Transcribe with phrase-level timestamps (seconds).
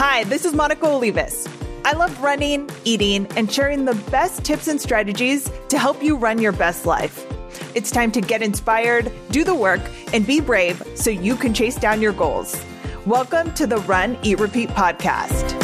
[0.00, 1.50] Hi, this is Monica Olivas.
[1.84, 6.40] I love running, eating, and sharing the best tips and strategies to help you run
[6.40, 7.26] your best life.
[7.74, 9.80] It's time to get inspired, do the work,
[10.12, 12.64] and be brave so you can chase down your goals.
[13.06, 15.56] Welcome to the Run, Eat, Repeat podcast.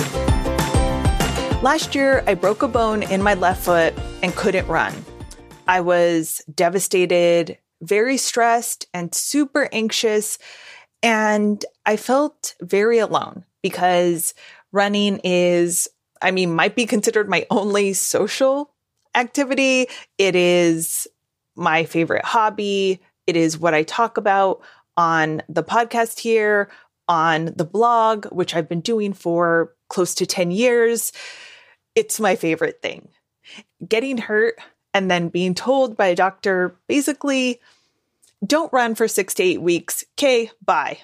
[1.63, 4.93] Last year, I broke a bone in my left foot and couldn't run.
[5.69, 10.39] I was devastated, very stressed, and super anxious.
[11.05, 14.35] And I felt very alone because
[14.73, 15.89] running is,
[16.21, 18.71] I mean, might be considered my only social
[19.15, 19.87] activity.
[20.19, 21.09] It is
[21.57, 23.01] my favorite hobby.
[23.27, 24.61] It is what I talk about
[24.99, 26.69] on the podcast here,
[27.09, 31.13] on the blog, which I've been doing for close to 10 years.
[31.95, 33.09] It's my favorite thing.
[33.89, 34.57] Getting hurt
[34.93, 37.61] and then being told by a doctor basically,
[38.47, 40.05] don't run for six to eight weeks.
[40.19, 40.99] Okay, bye.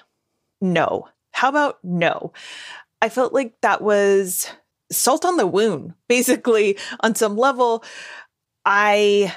[0.61, 1.07] No.
[1.31, 2.33] How about no?
[3.01, 4.47] I felt like that was
[4.91, 7.83] salt on the wound, basically, on some level.
[8.65, 9.35] I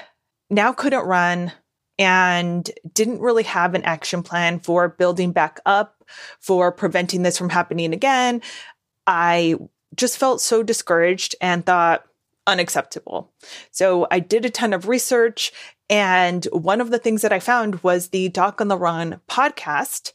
[0.49, 1.51] now couldn't run
[1.97, 6.03] and didn't really have an action plan for building back up,
[6.39, 8.41] for preventing this from happening again.
[9.07, 9.55] I
[9.95, 12.05] just felt so discouraged and thought,
[12.47, 13.31] unacceptable.
[13.71, 15.51] So I did a ton of research.
[15.89, 20.13] And one of the things that I found was the Doc on the Run podcast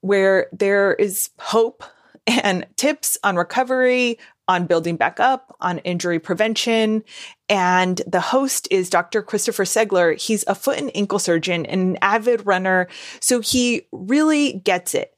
[0.00, 1.84] where there is hope
[2.26, 4.18] and tips on recovery,
[4.48, 7.04] on building back up, on injury prevention.
[7.48, 9.22] And the host is Dr.
[9.22, 10.20] Christopher Segler.
[10.20, 12.88] He's a foot and ankle surgeon and an avid runner.
[13.20, 15.14] So he really gets it.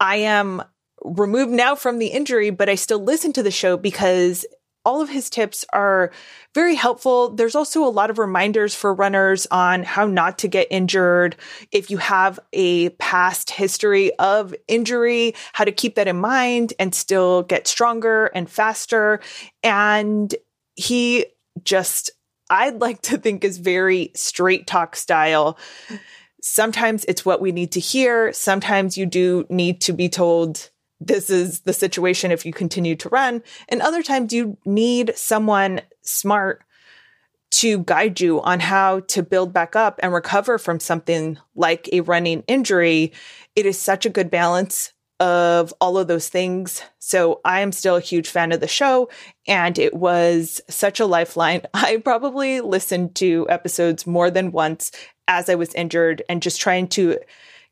[0.00, 0.62] I am
[1.04, 4.46] removed now from the injury, but I still listen to the show because
[4.84, 6.12] all of his tips are
[6.54, 7.30] very helpful.
[7.30, 11.36] There's also a lot of reminders for runners on how not to get injured.
[11.72, 16.94] If you have a past history of injury, how to keep that in mind and
[16.94, 19.20] still get stronger and faster.
[19.62, 20.34] And
[20.74, 21.26] he
[21.62, 22.10] just,
[22.50, 25.58] I'd like to think is very straight talk style.
[26.42, 28.32] Sometimes it's what we need to hear.
[28.32, 30.70] Sometimes you do need to be told
[31.06, 33.42] this is the situation if you continue to run.
[33.68, 36.64] And other times you need someone smart
[37.52, 42.00] to guide you on how to build back up and recover from something like a
[42.00, 43.12] running injury.
[43.54, 46.82] It is such a good balance of all of those things.
[46.98, 49.08] So I am still a huge fan of the show
[49.46, 51.62] and it was such a lifeline.
[51.74, 54.90] I probably listened to episodes more than once
[55.28, 57.18] as I was injured and just trying to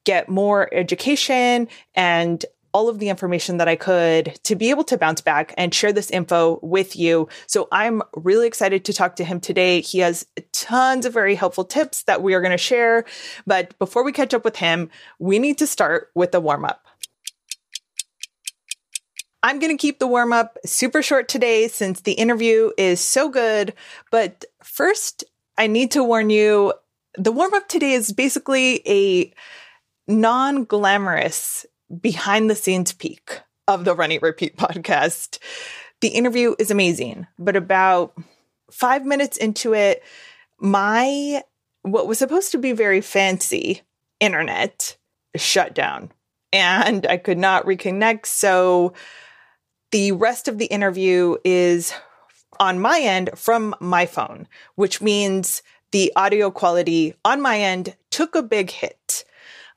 [0.04, 4.96] get more education and all of the information that I could to be able to
[4.96, 7.28] bounce back and share this info with you.
[7.46, 9.80] So I'm really excited to talk to him today.
[9.80, 13.04] He has tons of very helpful tips that we are going to share.
[13.46, 16.86] But before we catch up with him, we need to start with the warm up.
[19.42, 23.28] I'm going to keep the warm up super short today since the interview is so
[23.28, 23.74] good.
[24.10, 25.24] But first,
[25.58, 26.74] I need to warn you
[27.18, 29.32] the warm up today is basically a
[30.08, 31.66] non glamorous
[32.00, 35.38] behind the scenes peek of the Run Eat Repeat podcast.
[36.00, 38.16] The interview is amazing, but about
[38.70, 40.02] five minutes into it,
[40.58, 41.42] my
[41.82, 43.82] what was supposed to be very fancy
[44.20, 44.96] internet
[45.36, 46.12] shut down
[46.52, 48.26] and I could not reconnect.
[48.26, 48.92] So
[49.90, 51.92] the rest of the interview is
[52.60, 58.34] on my end from my phone, which means the audio quality on my end took
[58.34, 59.24] a big hit.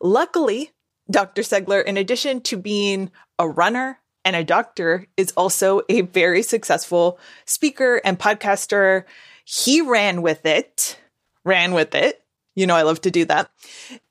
[0.01, 0.71] Luckily,
[1.09, 1.41] Dr.
[1.41, 7.19] Segler, in addition to being a runner and a doctor, is also a very successful
[7.45, 9.03] speaker and podcaster.
[9.43, 10.99] He ran with it,
[11.43, 12.23] ran with it.
[12.55, 13.51] You know, I love to do that.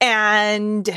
[0.01, 0.89] And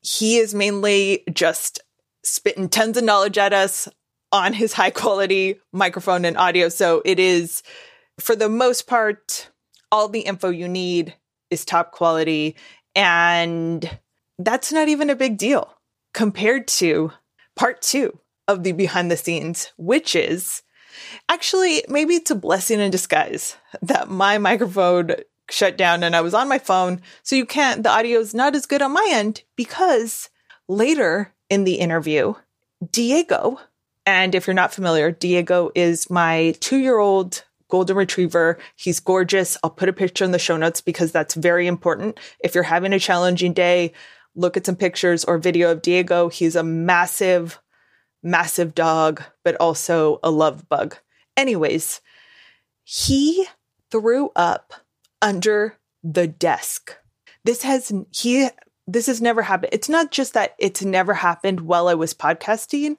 [0.00, 1.80] he is mainly just
[2.24, 3.88] spitting tons of knowledge at us
[4.32, 6.68] on his high quality microphone and audio.
[6.68, 7.62] So it is,
[8.18, 9.50] for the most part,
[9.90, 11.14] all the info you need
[11.50, 12.56] is top quality.
[12.94, 13.98] And
[14.38, 15.74] that's not even a big deal
[16.14, 17.12] compared to
[17.56, 20.62] part two of the behind the scenes, which is
[21.28, 25.14] actually maybe it's a blessing in disguise that my microphone
[25.50, 27.00] shut down and I was on my phone.
[27.22, 30.28] So you can't, the audio is not as good on my end because
[30.68, 32.34] later in the interview,
[32.90, 33.58] Diego,
[34.06, 38.58] and if you're not familiar, Diego is my two year old golden retriever.
[38.76, 39.58] He's gorgeous.
[39.62, 42.18] I'll put a picture in the show notes because that's very important.
[42.40, 43.92] If you're having a challenging day,
[44.38, 46.28] look at some pictures or video of Diego.
[46.28, 47.60] He's a massive,
[48.22, 50.96] massive dog, but also a love bug.
[51.36, 52.00] Anyways,
[52.84, 53.46] he
[53.90, 54.72] threw up
[55.20, 56.96] under the desk.
[57.44, 58.48] This has, he
[58.90, 59.68] this has never happened.
[59.74, 62.98] It's not just that it's never happened while I was podcasting,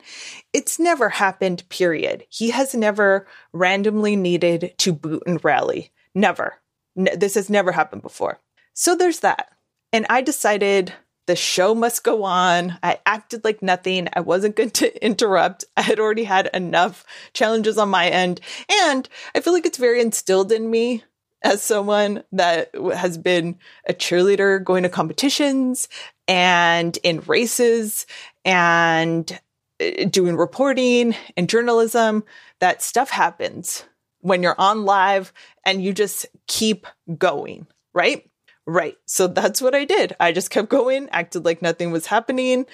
[0.53, 2.25] it's never happened, period.
[2.29, 5.91] He has never randomly needed to boot and rally.
[6.13, 6.61] Never.
[6.95, 8.39] this has never happened before.
[8.73, 9.49] So there's that.
[9.91, 10.93] And I decided
[11.29, 12.79] the show must go on.
[12.81, 14.07] I acted like nothing.
[14.13, 15.63] I wasn't going to interrupt.
[15.77, 18.41] I had already had enough challenges on my end.
[18.67, 21.03] And I feel like it's very instilled in me
[21.43, 25.87] as someone that has been a cheerleader going to competitions
[26.27, 28.07] and in races
[28.43, 29.39] and
[29.79, 32.23] uh, doing reporting and journalism
[32.59, 33.83] that stuff happens
[34.21, 35.31] when you're on live
[35.63, 36.87] and you just keep
[37.19, 38.28] going, right?
[38.69, 38.97] Right.
[39.07, 40.15] So that's what I did.
[40.19, 42.67] I just kept going, acted like nothing was happening.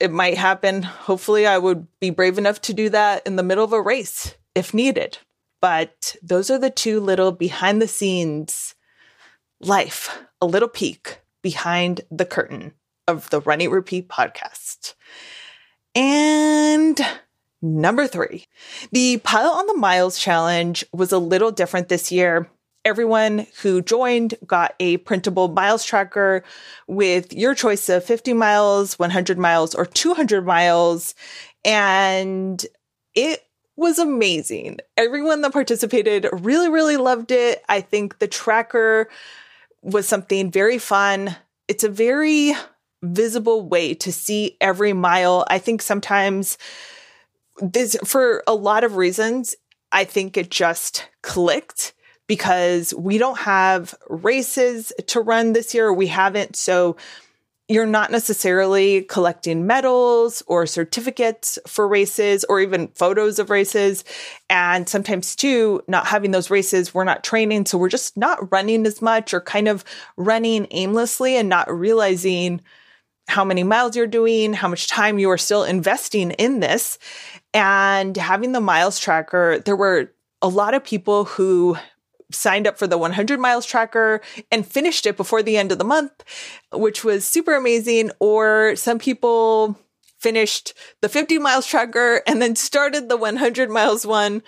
[0.00, 0.84] It might happen.
[0.84, 4.36] Hopefully, I would be brave enough to do that in the middle of a race
[4.54, 5.18] if needed.
[5.60, 8.76] But those are the two little behind the scenes
[9.60, 12.74] life, a little peek behind the curtain
[13.08, 14.94] of the Run Eat Repeat podcast.
[15.96, 17.00] And
[17.60, 18.46] number three,
[18.92, 22.48] the Pile on the Miles challenge was a little different this year.
[22.84, 26.42] Everyone who joined got a printable miles tracker
[26.86, 31.14] with your choice of 50 miles, 100 miles, or 200 miles.
[31.64, 32.64] And
[33.14, 33.44] it
[33.76, 34.78] was amazing.
[34.96, 37.62] Everyone that participated really, really loved it.
[37.68, 39.08] I think the tracker
[39.82, 41.36] was something very fun.
[41.68, 42.54] It's a very
[43.02, 45.44] visible way to see every mile.
[45.48, 46.58] I think sometimes
[47.60, 49.54] this, for a lot of reasons,
[49.92, 51.94] I think it just clicked
[52.30, 55.92] because we don't have races to run this year.
[55.92, 56.54] We haven't.
[56.54, 56.96] So
[57.66, 64.04] you're not necessarily collecting medals or certificates for races or even photos of races.
[64.48, 67.66] And sometimes, too, not having those races, we're not training.
[67.66, 69.84] So we're just not running as much or kind of
[70.16, 72.60] running aimlessly and not realizing
[73.26, 76.96] how many miles you're doing, how much time you are still investing in this.
[77.52, 80.12] And having the miles tracker, there were
[80.42, 81.76] a lot of people who
[82.30, 85.84] signed up for the 100 miles tracker and finished it before the end of the
[85.84, 86.12] month,
[86.72, 88.10] which was super amazing.
[88.20, 89.78] Or some people
[90.18, 94.42] finished the 50 miles tracker and then started the 100 miles one.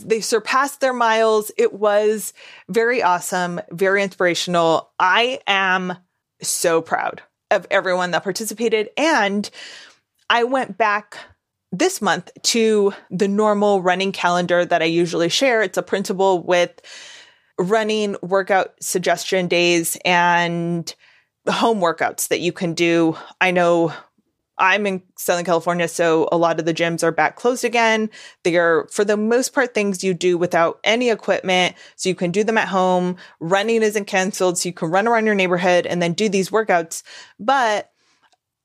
[0.00, 1.52] They surpassed their miles.
[1.58, 2.32] It was
[2.68, 4.90] very awesome, very inspirational.
[4.98, 5.98] I am
[6.40, 8.90] so proud of everyone that participated.
[8.96, 9.48] And
[10.30, 11.18] I went back
[11.72, 15.62] this month to the normal running calendar that I usually share.
[15.62, 16.80] It's a printable with
[17.58, 20.94] running workout suggestion days and
[21.48, 23.16] home workouts that you can do.
[23.40, 23.92] I know
[24.58, 28.10] I'm in Southern California, so a lot of the gyms are back closed again.
[28.42, 31.76] They are, for the most part, things you do without any equipment.
[31.96, 33.16] So you can do them at home.
[33.38, 34.58] Running isn't canceled.
[34.58, 37.02] So you can run around your neighborhood and then do these workouts.
[37.38, 37.90] But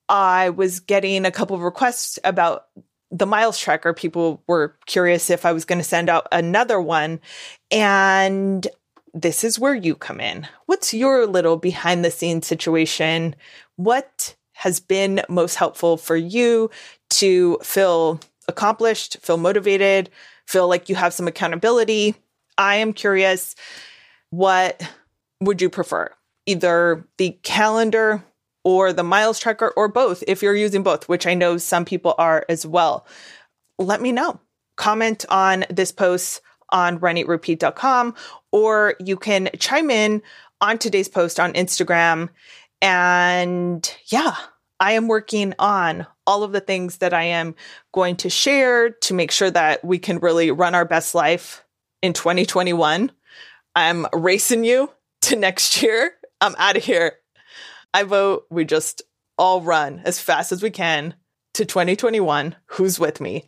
[0.09, 2.65] I was getting a couple of requests about
[3.11, 3.93] the miles tracker.
[3.93, 7.21] People were curious if I was going to send out another one.
[7.69, 8.67] And
[9.13, 10.47] this is where you come in.
[10.65, 13.35] What's your little behind the scenes situation?
[13.75, 16.69] What has been most helpful for you
[17.11, 20.09] to feel accomplished, feel motivated,
[20.47, 22.15] feel like you have some accountability?
[22.57, 23.55] I am curious,
[24.29, 24.81] what
[25.41, 26.09] would you prefer?
[26.45, 28.23] Either the calendar
[28.63, 32.15] or the miles tracker or both if you're using both, which I know some people
[32.17, 33.05] are as well.
[33.77, 34.39] Let me know.
[34.75, 36.41] Comment on this post
[36.71, 38.15] on runeatrepeat.com,
[38.53, 40.21] or you can chime in
[40.61, 42.29] on today's post on Instagram.
[42.81, 44.35] And yeah,
[44.79, 47.55] I am working on all of the things that I am
[47.93, 51.65] going to share to make sure that we can really run our best life
[52.01, 53.11] in 2021.
[53.75, 54.91] I'm racing you
[55.23, 56.13] to next year.
[56.39, 57.13] I'm out of here.
[57.93, 59.01] I vote we just
[59.37, 61.15] all run as fast as we can
[61.55, 62.55] to 2021.
[62.67, 63.45] Who's with me?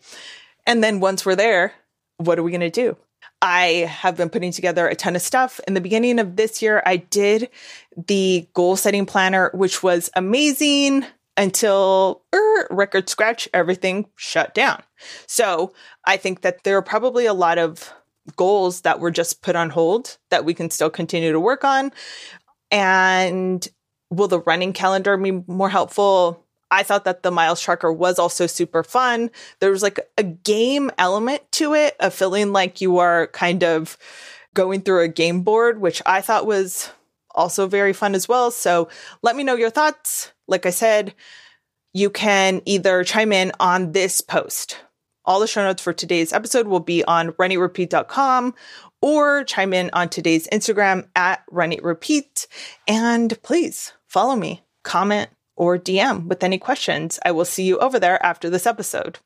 [0.65, 1.73] And then once we're there,
[2.17, 2.97] what are we going to do?
[3.41, 5.59] I have been putting together a ton of stuff.
[5.67, 7.49] In the beginning of this year, I did
[8.07, 11.05] the goal setting planner, which was amazing
[11.37, 14.81] until er, record scratch, everything shut down.
[15.27, 15.73] So
[16.05, 17.93] I think that there are probably a lot of
[18.35, 21.91] goals that were just put on hold that we can still continue to work on.
[22.71, 23.67] And
[24.09, 26.44] will the running calendar be more helpful?
[26.71, 29.29] I thought that the miles tracker was also super fun.
[29.59, 33.97] There was like a game element to it, of feeling like you are kind of
[34.53, 36.89] going through a game board, which I thought was
[37.35, 38.49] also very fun as well.
[38.49, 38.89] So
[39.21, 40.31] let me know your thoughts.
[40.47, 41.13] Like I said,
[41.93, 44.79] you can either chime in on this post.
[45.25, 48.53] All the show notes for today's episode will be on runeatrepeat.com
[49.01, 52.47] or chime in on today's Instagram at runeatrepeat.
[52.87, 57.19] And please follow me comment, or DM with any questions.
[57.25, 59.19] I will see you over there after this episode.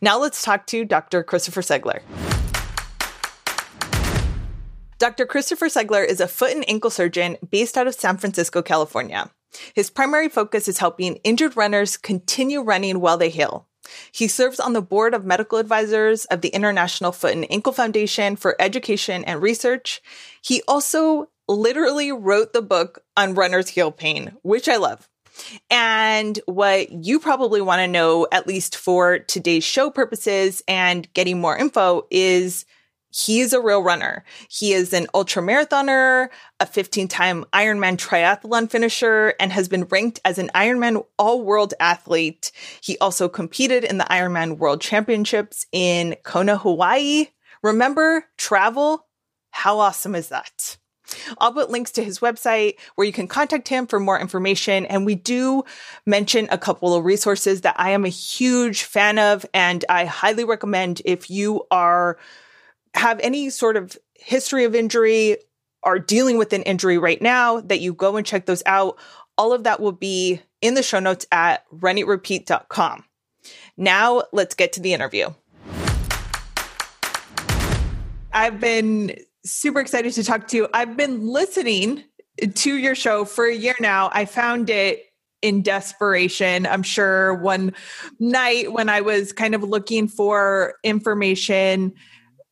[0.00, 1.22] Now let's talk to Dr.
[1.22, 2.00] Christopher Segler.
[4.98, 5.26] Dr.
[5.26, 9.30] Christopher Segler is a foot and ankle surgeon based out of San Francisco, California.
[9.74, 13.68] His primary focus is helping injured runners continue running while they heal.
[14.12, 18.36] He serves on the board of medical advisors of the International Foot and Ankle Foundation
[18.36, 20.02] for Education and Research.
[20.42, 25.08] He also literally wrote the book on runner's heel pain, which I love.
[25.70, 31.40] And what you probably want to know, at least for today's show purposes and getting
[31.40, 32.64] more info, is
[33.10, 34.22] He's a real runner.
[34.50, 36.28] He is an ultra marathoner,
[36.60, 41.72] a 15 time Ironman triathlon finisher, and has been ranked as an Ironman all world
[41.80, 42.52] athlete.
[42.82, 47.28] He also competed in the Ironman World Championships in Kona, Hawaii.
[47.62, 49.06] Remember travel?
[49.50, 50.76] How awesome is that?
[51.38, 54.86] I'll put links to his website where you can contact him for more information.
[54.86, 55.64] And we do
[56.06, 60.44] mention a couple of resources that I am a huge fan of and I highly
[60.44, 62.18] recommend if you are
[62.94, 65.36] have any sort of history of injury,
[65.82, 68.98] are dealing with an injury right now, that you go and check those out.
[69.36, 73.04] All of that will be in the show notes at runeatrepeat.com.
[73.76, 75.28] Now let's get to the interview.
[78.32, 79.16] I've been
[79.50, 80.68] super excited to talk to you.
[80.74, 82.04] I've been listening
[82.54, 84.10] to your show for a year now.
[84.12, 85.04] I found it
[85.42, 86.66] in desperation.
[86.66, 87.72] I'm sure one
[88.18, 91.94] night when I was kind of looking for information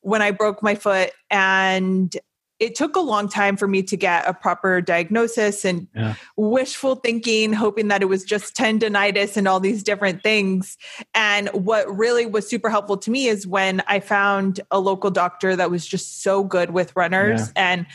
[0.00, 2.16] when I broke my foot and
[2.58, 6.14] it took a long time for me to get a proper diagnosis and yeah.
[6.36, 10.78] wishful thinking, hoping that it was just tendonitis and all these different things.
[11.14, 15.54] And what really was super helpful to me is when I found a local doctor
[15.54, 17.72] that was just so good with runners yeah.
[17.72, 17.86] and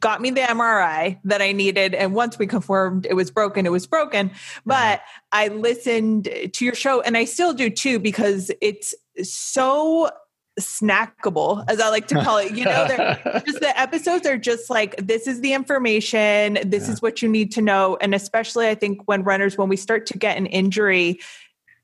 [0.00, 1.94] got me the MRI that I needed.
[1.94, 4.30] And once we confirmed it was broken, it was broken.
[4.64, 10.10] But I listened to your show and I still do too, because it's so
[10.58, 12.56] snackable, as I like to call it.
[12.56, 12.86] You know,
[13.46, 16.94] just the episodes are just like this is the information, this yeah.
[16.94, 17.96] is what you need to know.
[18.00, 21.20] And especially I think when runners, when we start to get an injury,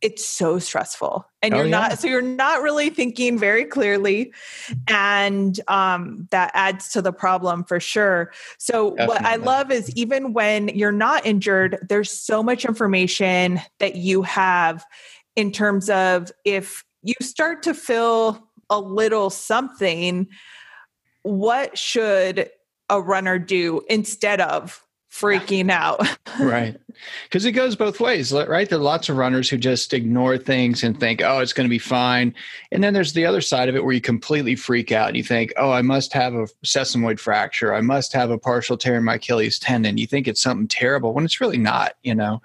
[0.02, 1.70] it's so stressful and oh, you're yeah.
[1.70, 4.32] not so you're not really thinking very clearly
[4.88, 9.06] and um, that adds to the problem for sure so Definitely.
[9.06, 14.22] what i love is even when you're not injured there's so much information that you
[14.22, 14.84] have
[15.36, 20.26] in terms of if you start to feel a little something,
[21.22, 22.50] what should
[22.88, 26.00] a runner do instead of freaking out?
[26.40, 26.76] right.
[27.24, 28.68] Because it goes both ways, right?
[28.68, 31.70] There are lots of runners who just ignore things and think, oh, it's going to
[31.70, 32.34] be fine.
[32.70, 35.22] And then there's the other side of it where you completely freak out and you
[35.22, 37.74] think, oh, I must have a sesamoid fracture.
[37.74, 39.98] I must have a partial tear in my Achilles tendon.
[39.98, 42.40] You think it's something terrible when it's really not, you know?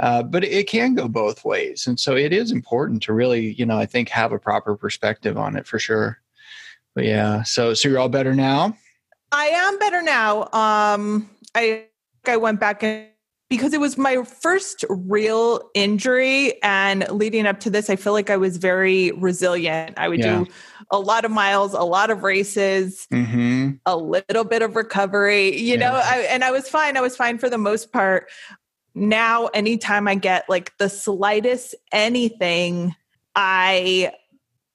[0.00, 1.86] Uh, but it can go both ways.
[1.86, 5.38] And so it is important to really, you know, I think have a proper perspective
[5.38, 6.18] on it for sure.
[6.94, 8.76] But yeah, so so you're all better now?
[9.30, 10.48] I am better now.
[10.52, 11.86] Um I
[12.26, 13.08] I went back and
[13.50, 18.30] because it was my first real injury and leading up to this I feel like
[18.30, 19.96] I was very resilient.
[19.96, 20.44] I would yeah.
[20.44, 20.46] do
[20.90, 23.72] a lot of miles, a lot of races, mm-hmm.
[23.86, 25.88] a little bit of recovery, you yeah.
[25.88, 26.96] know, I, and I was fine.
[26.96, 28.28] I was fine for the most part
[28.94, 32.94] now anytime I get like the slightest anything,
[33.34, 34.12] I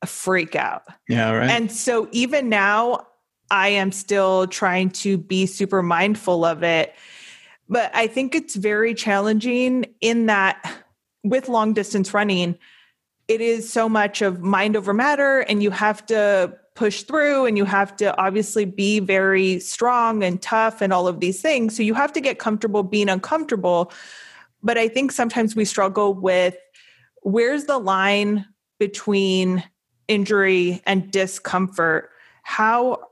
[0.05, 0.83] freak out.
[1.07, 1.49] Yeah, right.
[1.49, 3.07] And so even now,
[3.51, 6.93] I am still trying to be super mindful of it.
[7.67, 10.83] But I think it's very challenging in that
[11.23, 12.57] with long distance running,
[13.27, 17.57] it is so much of mind over matter, and you have to push through and
[17.57, 21.75] you have to obviously be very strong and tough and all of these things.
[21.75, 23.91] So you have to get comfortable being uncomfortable.
[24.63, 26.55] But I think sometimes we struggle with
[27.21, 28.45] where's the line
[28.79, 29.61] between
[30.07, 32.11] injury and discomfort?
[32.43, 33.03] How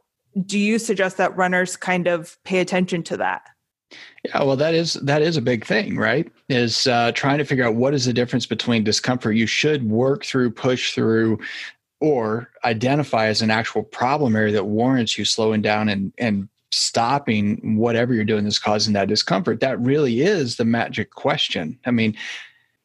[0.46, 3.50] do you suggest that runners kind of pay attention to that?
[4.24, 6.30] Yeah, well, that is that is a big thing, right?
[6.50, 10.26] Is uh, trying to figure out what is the difference between discomfort you should work
[10.26, 11.40] through, push through,
[12.00, 17.78] or identify as an actual problem area that warrants you slowing down and and stopping
[17.78, 21.80] whatever you're doing that's causing that discomfort that really is the magic question.
[21.86, 22.16] I mean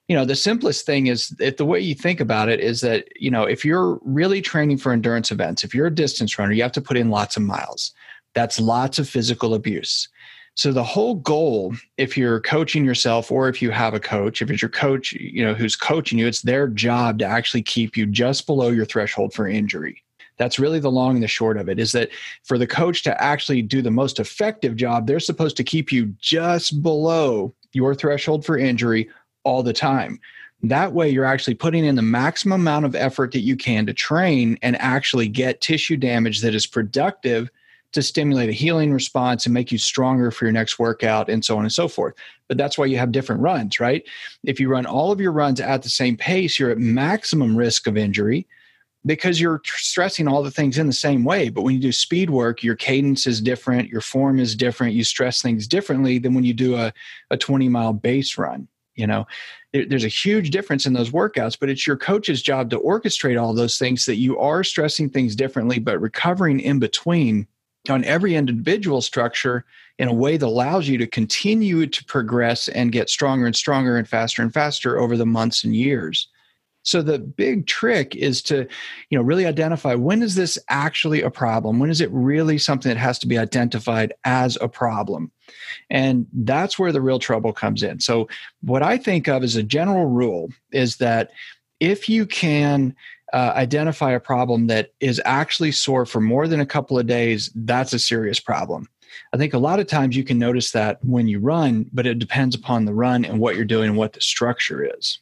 [0.09, 3.07] you know the simplest thing is if the way you think about it is that
[3.21, 6.62] you know if you're really training for endurance events if you're a distance runner you
[6.62, 7.92] have to put in lots of miles.
[8.35, 10.09] That's lots of physical abuse
[10.54, 14.50] so the whole goal, if you're coaching yourself or if you have a coach, if
[14.50, 18.06] it's your coach, you know, who's coaching you, it's their job to actually keep you
[18.06, 20.02] just below your threshold for injury.
[20.37, 22.11] That's really the long and the short of it is that
[22.42, 26.14] for the coach to actually do the most effective job, they're supposed to keep you
[26.21, 29.09] just below your threshold for injury
[29.44, 30.21] all the time.
[30.62, 33.94] That way, you're actually putting in the maximum amount of effort that you can to
[33.94, 37.50] train and actually get tissue damage that is productive
[37.92, 41.56] to stimulate a healing response and make you stronger for your next workout and so
[41.56, 42.14] on and so forth.
[42.49, 44.02] But that's why you have different runs, right?
[44.44, 47.87] If you run all of your runs at the same pace, you're at maximum risk
[47.87, 48.46] of injury
[49.04, 51.49] because you're stressing all the things in the same way.
[51.49, 55.04] But when you do speed work, your cadence is different, your form is different, you
[55.04, 56.92] stress things differently than when you do a,
[57.30, 58.68] a 20 mile base run.
[58.94, 59.26] You know,
[59.72, 63.40] there, there's a huge difference in those workouts, but it's your coach's job to orchestrate
[63.40, 67.46] all those things that you are stressing things differently, but recovering in between
[67.88, 69.64] on every individual structure
[69.98, 73.96] in a way that allows you to continue to progress and get stronger and stronger
[73.96, 76.28] and faster and faster over the months and years.
[76.84, 78.66] So the big trick is to,
[79.10, 81.78] you know, really identify when is this actually a problem?
[81.78, 85.30] When is it really something that has to be identified as a problem?
[85.90, 88.00] And that's where the real trouble comes in.
[88.00, 88.28] So
[88.62, 91.30] what I think of as a general rule is that
[91.78, 92.96] if you can
[93.32, 97.50] uh, identify a problem that is actually sore for more than a couple of days,
[97.54, 98.88] that's a serious problem.
[99.32, 102.18] I think a lot of times you can notice that when you run, but it
[102.18, 105.18] depends upon the run and what you're doing and what the structure is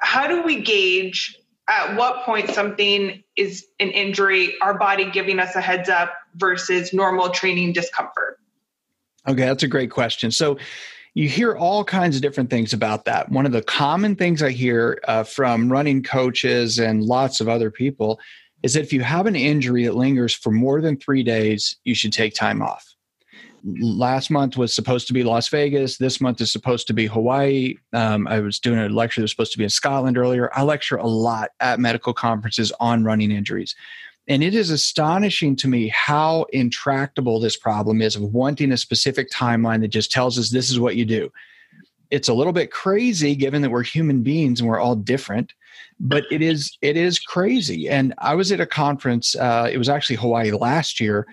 [0.00, 5.54] how do we gauge at what point something is an injury, our body giving us
[5.54, 8.38] a heads up versus normal training discomfort?
[9.28, 10.30] Okay, that's a great question.
[10.30, 10.58] So,
[11.14, 13.30] you hear all kinds of different things about that.
[13.30, 17.70] One of the common things I hear uh, from running coaches and lots of other
[17.70, 18.20] people
[18.62, 21.94] is that if you have an injury that lingers for more than three days, you
[21.94, 22.90] should take time off
[23.64, 25.98] last month was supposed to be Las Vegas.
[25.98, 27.74] This month is supposed to be Hawaii.
[27.92, 30.50] Um, I was doing a lecture that was supposed to be in Scotland earlier.
[30.54, 33.74] I lecture a lot at medical conferences on running injuries.
[34.30, 39.28] And it is astonishing to me how intractable this problem is of wanting a specific
[39.28, 41.32] timeline that just tells us this is what you do.
[42.12, 45.52] It's a little bit crazy given that we're human beings and we're all different,
[45.98, 47.88] but it is it is crazy.
[47.88, 49.34] And I was at a conference.
[49.34, 51.26] Uh, it was actually Hawaii last year,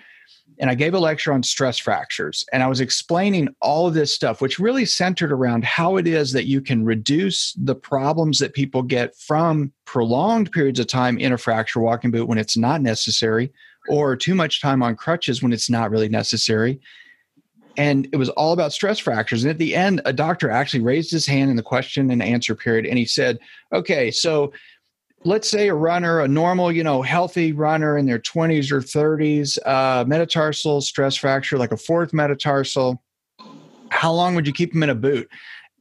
[0.60, 2.44] and I gave a lecture on stress fractures.
[2.52, 6.32] And I was explaining all of this stuff, which really centered around how it is
[6.32, 11.32] that you can reduce the problems that people get from prolonged periods of time in
[11.32, 13.52] a fracture walking boot when it's not necessary,
[13.88, 16.80] or too much time on crutches when it's not really necessary.
[17.76, 19.44] And it was all about stress fractures.
[19.44, 22.56] And at the end, a doctor actually raised his hand in the question and answer
[22.56, 23.38] period and he said,
[23.72, 24.52] Okay, so
[25.24, 29.58] let's say a runner, a normal, you know, healthy runner in their 20s or 30s,
[29.66, 33.02] uh, metatarsal stress fracture, like a fourth metatarsal,
[33.90, 35.28] how long would you keep them in a boot?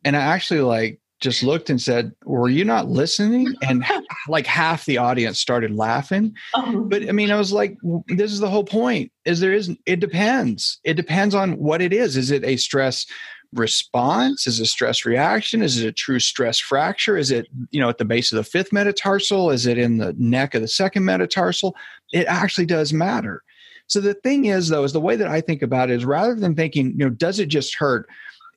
[0.04, 3.84] And I actually like just looked and said, "Were you not listening?" And
[4.28, 6.36] like half the audience started laughing.
[6.56, 6.82] Oh.
[6.82, 9.12] But I mean, I was like, "This is the whole point.
[9.26, 10.80] Is there is it depends.
[10.84, 12.17] It depends on what it is.
[12.17, 13.06] Is it a stress
[13.53, 14.47] response?
[14.47, 15.62] Is it stress reaction?
[15.62, 17.17] Is it a true stress fracture?
[17.17, 19.51] Is it, you know, at the base of the fifth metatarsal?
[19.51, 21.75] Is it in the neck of the second metatarsal?
[22.12, 23.43] It actually does matter.
[23.88, 26.36] So the thing is, though, is the way that I think about it is rather
[26.36, 28.07] than thinking, you know, does it just hurt?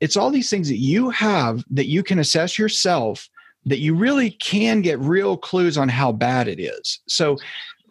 [0.01, 3.29] It's all these things that you have that you can assess yourself
[3.67, 7.01] that you really can get real clues on how bad it is.
[7.07, 7.37] So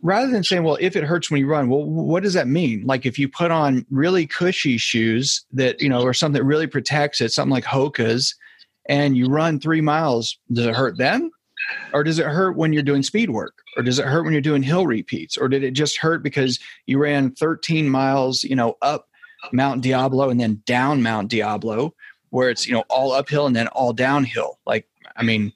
[0.01, 2.83] rather than saying, well, if it hurts when you run, well, what does that mean?
[2.85, 6.67] Like if you put on really cushy shoes that, you know, or something that really
[6.67, 8.35] protects it, something like Hoka's,
[8.87, 11.31] and you run three miles, does it hurt then?
[11.93, 13.53] Or does it hurt when you're doing speed work?
[13.77, 15.37] Or does it hurt when you're doing hill repeats?
[15.37, 19.07] Or did it just hurt because you ran 13 miles, you know, up
[19.51, 21.93] Mount Diablo and then down Mount Diablo,
[22.29, 24.59] where it's, you know, all uphill and then all downhill?
[24.65, 25.53] Like, I mean,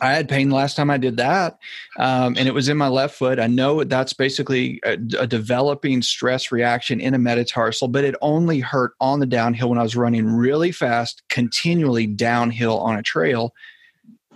[0.00, 1.58] I had pain last time I did that,
[1.98, 3.38] um, and it was in my left foot.
[3.38, 8.60] I know that's basically a, a, developing stress reaction in a metatarsal, but it only
[8.60, 13.54] hurt on the downhill when I was running really fast, continually downhill on a trail.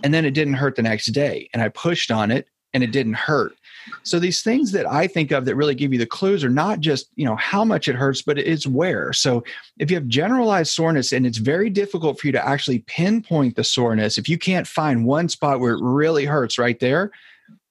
[0.02, 1.48] And then it didn't hurt the next day.
[1.54, 3.54] And I pushed on it and it didn't hurt.
[4.02, 6.80] So these things that I think of that really give you the clues are not
[6.80, 9.12] just, you know, how much it hurts, but it's where.
[9.12, 9.44] So
[9.78, 13.64] if you have generalized soreness and it's very difficult for you to actually pinpoint the
[13.64, 17.10] soreness, if you can't find one spot where it really hurts right there,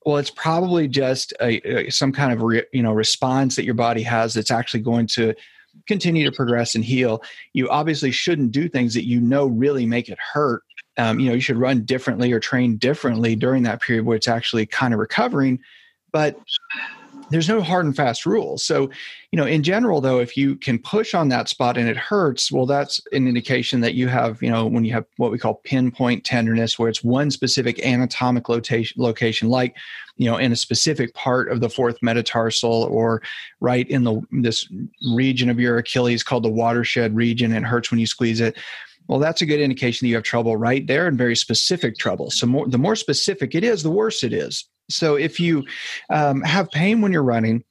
[0.05, 3.73] well, it's probably just a, a some kind of re, you know response that your
[3.73, 5.33] body has that's actually going to
[5.87, 7.23] continue to progress and heal.
[7.53, 10.63] You obviously shouldn't do things that you know really make it hurt.
[10.97, 14.27] Um, you know, you should run differently or train differently during that period where it's
[14.27, 15.59] actually kind of recovering
[16.13, 16.39] but
[17.29, 18.63] there's no hard and fast rules.
[18.63, 18.89] So,
[19.31, 22.51] you know, in general, though, if you can push on that spot and it hurts,
[22.51, 25.55] well, that's an indication that you have, you know, when you have what we call
[25.55, 29.75] pinpoint tenderness, where it's one specific anatomic location, location, like,
[30.17, 33.21] you know, in a specific part of the fourth metatarsal or
[33.59, 34.71] right in the this
[35.15, 38.55] region of your Achilles called the watershed region, and hurts when you squeeze it
[39.07, 42.31] well, that's a good indication that you have trouble right there and very specific trouble.
[42.31, 44.65] So more, the more specific it is, the worse it is.
[44.89, 45.65] So if you
[46.09, 47.63] um, have pain when you're running,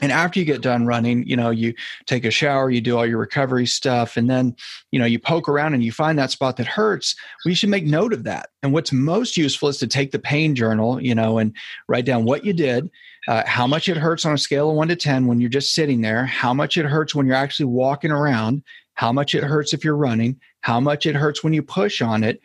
[0.00, 1.74] and after you get done running you know you
[2.06, 4.54] take a shower you do all your recovery stuff and then
[4.90, 7.84] you know you poke around and you find that spot that hurts we should make
[7.84, 8.50] note of that.
[8.62, 11.54] And what's most useful is to take the pain journal you know and
[11.88, 12.90] write down what you did
[13.28, 15.74] uh, how much it hurts on a scale of 1 to 10 when you're just
[15.74, 18.62] sitting there how much it hurts when you're actually walking around
[18.94, 22.24] how much it hurts if you're running how much it hurts when you push on
[22.24, 22.40] it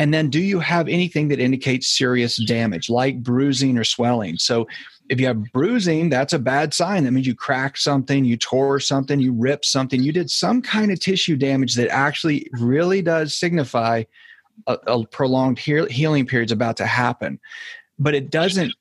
[0.00, 4.66] and then do you have anything that indicates serious damage like bruising or swelling so
[5.10, 7.02] if you have bruising, that's a bad sign.
[7.02, 10.92] That means you cracked something, you tore something, you ripped something, you did some kind
[10.92, 14.04] of tissue damage that actually really does signify
[14.68, 17.40] a, a prolonged he- healing period is about to happen.
[17.98, 18.72] But it doesn't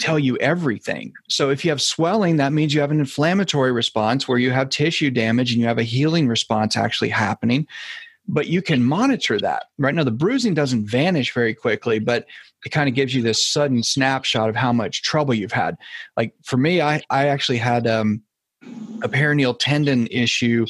[0.00, 1.12] tell you everything.
[1.28, 4.70] So if you have swelling, that means you have an inflammatory response where you have
[4.70, 7.68] tissue damage and you have a healing response actually happening
[8.28, 9.66] but you can monitor that.
[9.78, 12.26] Right now, the bruising doesn't vanish very quickly, but
[12.64, 15.76] it kind of gives you this sudden snapshot of how much trouble you've had.
[16.16, 18.22] Like for me, I, I actually had um,
[19.02, 20.66] a peroneal tendon issue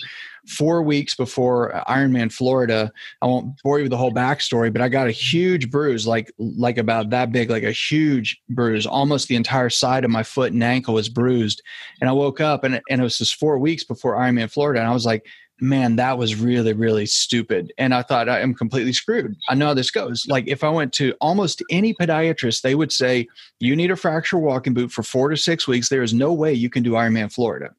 [0.46, 2.92] four weeks before Ironman Florida.
[3.20, 6.30] I won't bore you with the whole backstory, but I got a huge bruise, like
[6.38, 8.86] like about that big, like a huge bruise.
[8.86, 11.62] Almost the entire side of my foot and ankle was bruised.
[12.00, 14.80] And I woke up and, and it was just four weeks before Ironman Florida.
[14.80, 15.26] And I was like,
[15.60, 17.72] man, that was really, really stupid.
[17.78, 19.36] And I thought I am completely screwed.
[19.48, 20.26] I know how this goes.
[20.28, 23.28] Like if I went to almost any podiatrist, they would say,
[23.60, 25.88] you need a fracture walking boot for four to six weeks.
[25.88, 27.74] There is no way you can do Ironman Florida.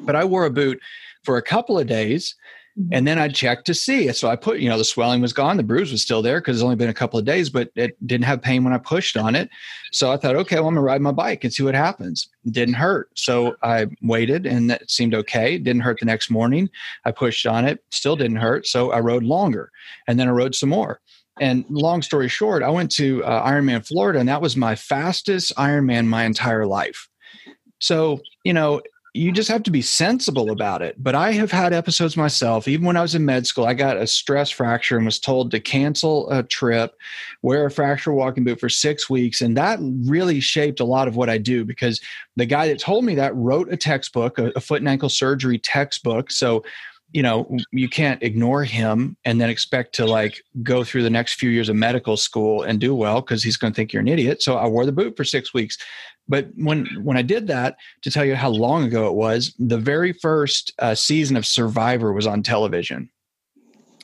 [0.00, 0.80] But I wore a boot
[1.24, 2.34] for a couple of days.
[2.92, 4.12] And then I'd check to see.
[4.12, 6.56] So I put, you know, the swelling was gone, the bruise was still there because
[6.56, 9.16] it's only been a couple of days, but it didn't have pain when I pushed
[9.16, 9.50] on it.
[9.92, 12.28] So I thought, okay, well, I'm gonna ride my bike and see what happens.
[12.44, 13.10] It didn't hurt.
[13.14, 15.56] So I waited and that seemed okay.
[15.56, 16.70] It didn't hurt the next morning.
[17.04, 18.66] I pushed on it, still didn't hurt.
[18.66, 19.72] So I rode longer
[20.06, 21.00] and then I rode some more.
[21.40, 25.54] And long story short, I went to uh, Ironman Florida, and that was my fastest
[25.54, 27.08] Ironman my entire life.
[27.78, 28.82] So, you know,
[29.18, 30.94] you just have to be sensible about it.
[31.02, 33.96] But I have had episodes myself, even when I was in med school, I got
[33.96, 36.94] a stress fracture and was told to cancel a trip,
[37.42, 39.40] wear a fracture walking boot for six weeks.
[39.40, 42.00] And that really shaped a lot of what I do because
[42.36, 45.58] the guy that told me that wrote a textbook, a, a foot and ankle surgery
[45.58, 46.30] textbook.
[46.30, 46.64] So,
[47.10, 51.34] you know, you can't ignore him and then expect to like go through the next
[51.34, 54.08] few years of medical school and do well because he's going to think you're an
[54.08, 54.42] idiot.
[54.42, 55.78] So I wore the boot for six weeks.
[56.28, 59.78] But when when I did that, to tell you how long ago it was, the
[59.78, 63.08] very first uh, season of Survivor was on television,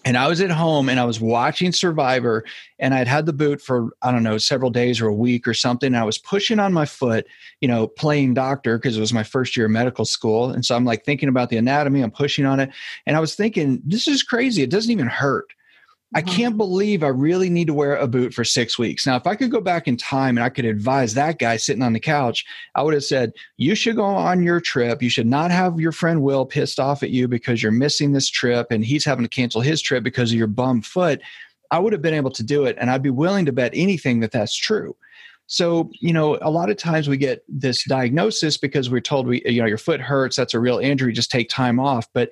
[0.05, 2.45] and I was at home and I was watching Survivor,
[2.79, 5.55] and I'd had the boot for I don't know several days or a week or
[5.55, 5.89] something.
[5.89, 7.27] And I was pushing on my foot,
[7.61, 10.75] you know, playing doctor because it was my first year of medical school, and so
[10.75, 12.01] I'm like thinking about the anatomy.
[12.01, 12.71] I'm pushing on it,
[13.07, 14.63] and I was thinking, this is crazy.
[14.63, 15.53] It doesn't even hurt.
[16.15, 16.33] I uh-huh.
[16.33, 19.07] can't believe I really need to wear a boot for six weeks.
[19.07, 21.83] Now, if I could go back in time and I could advise that guy sitting
[21.83, 22.45] on the couch,
[22.77, 25.03] I would have said, You should go on your trip.
[25.03, 28.29] You should not have your friend Will pissed off at you because you're missing this
[28.29, 31.21] trip and he's having to cancel his trip because of your bum foot.
[31.71, 32.77] I would have been able to do it.
[32.79, 34.97] And I'd be willing to bet anything that that's true.
[35.47, 39.43] So, you know, a lot of times we get this diagnosis because we're told we,
[39.45, 42.09] you know, your foot hurts, that's a real injury, just take time off.
[42.15, 42.31] But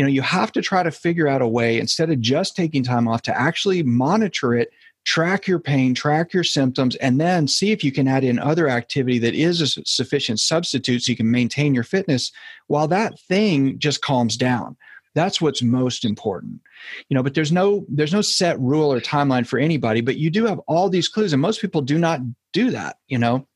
[0.00, 2.82] you know you have to try to figure out a way instead of just taking
[2.82, 4.70] time off to actually monitor it
[5.04, 8.66] track your pain track your symptoms and then see if you can add in other
[8.66, 12.32] activity that is a sufficient substitute so you can maintain your fitness
[12.68, 14.74] while that thing just calms down.
[15.14, 16.62] That's what's most important.
[17.10, 20.30] You know but there's no there's no set rule or timeline for anybody but you
[20.30, 22.20] do have all these clues and most people do not
[22.54, 23.46] do that you know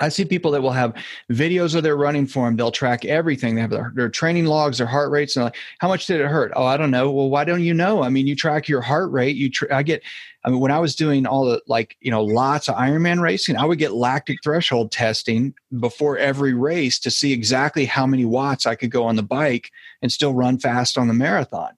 [0.00, 0.94] I see people that will have
[1.30, 2.56] videos of their running form.
[2.56, 3.54] They'll track everything.
[3.54, 6.28] They have their, their training logs, their heart rates, and like, how much did it
[6.28, 6.50] hurt?
[6.56, 7.10] Oh, I don't know.
[7.10, 8.02] Well, why don't you know?
[8.02, 9.36] I mean, you track your heart rate.
[9.36, 10.02] You, tra- I get.
[10.44, 13.56] I mean, when I was doing all the like, you know, lots of Ironman racing,
[13.56, 18.66] I would get lactic threshold testing before every race to see exactly how many watts
[18.66, 21.74] I could go on the bike and still run fast on the marathon.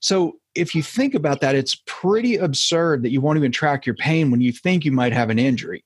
[0.00, 3.96] So if you think about that, it's pretty absurd that you won't even track your
[3.96, 5.82] pain when you think you might have an injury.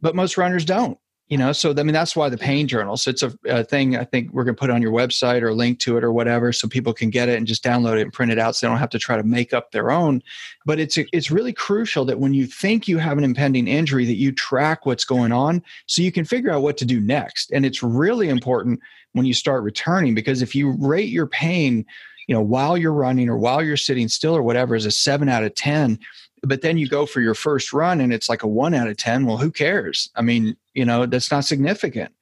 [0.00, 3.22] But most runners don't you know so i mean that's why the pain journals it's
[3.22, 5.96] a, a thing i think we're going to put on your website or link to
[5.96, 8.38] it or whatever so people can get it and just download it and print it
[8.38, 10.22] out so they don't have to try to make up their own.
[10.66, 14.14] But it's it's really crucial that when you think you have an impending injury that
[14.14, 17.50] you track what's going on so you can figure out what to do next.
[17.52, 18.80] And it's really important
[19.12, 21.84] when you start returning because if you rate your pain
[22.26, 25.30] you know while you're running or while you're sitting still or whatever as a 7
[25.30, 25.98] out of 10
[26.42, 28.96] but then you go for your first run and it's like a 1 out of
[28.98, 30.10] 10 well who cares?
[30.14, 32.12] I mean you know that's not significant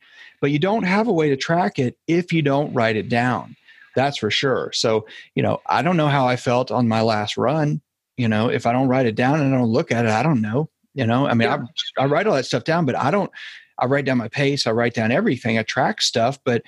[0.40, 3.56] but you don't have a way to track it if you don't write it down
[3.96, 4.70] That's for sure.
[4.72, 7.80] So, you know, I don't know how I felt on my last run.
[8.16, 10.22] You know, if I don't write it down and I don't look at it, I
[10.22, 10.68] don't know.
[10.94, 11.64] You know, I mean, yeah.
[11.98, 13.30] I, I write all that stuff down, but I don't,
[13.78, 16.62] I write down my pace, I write down everything, I track stuff, but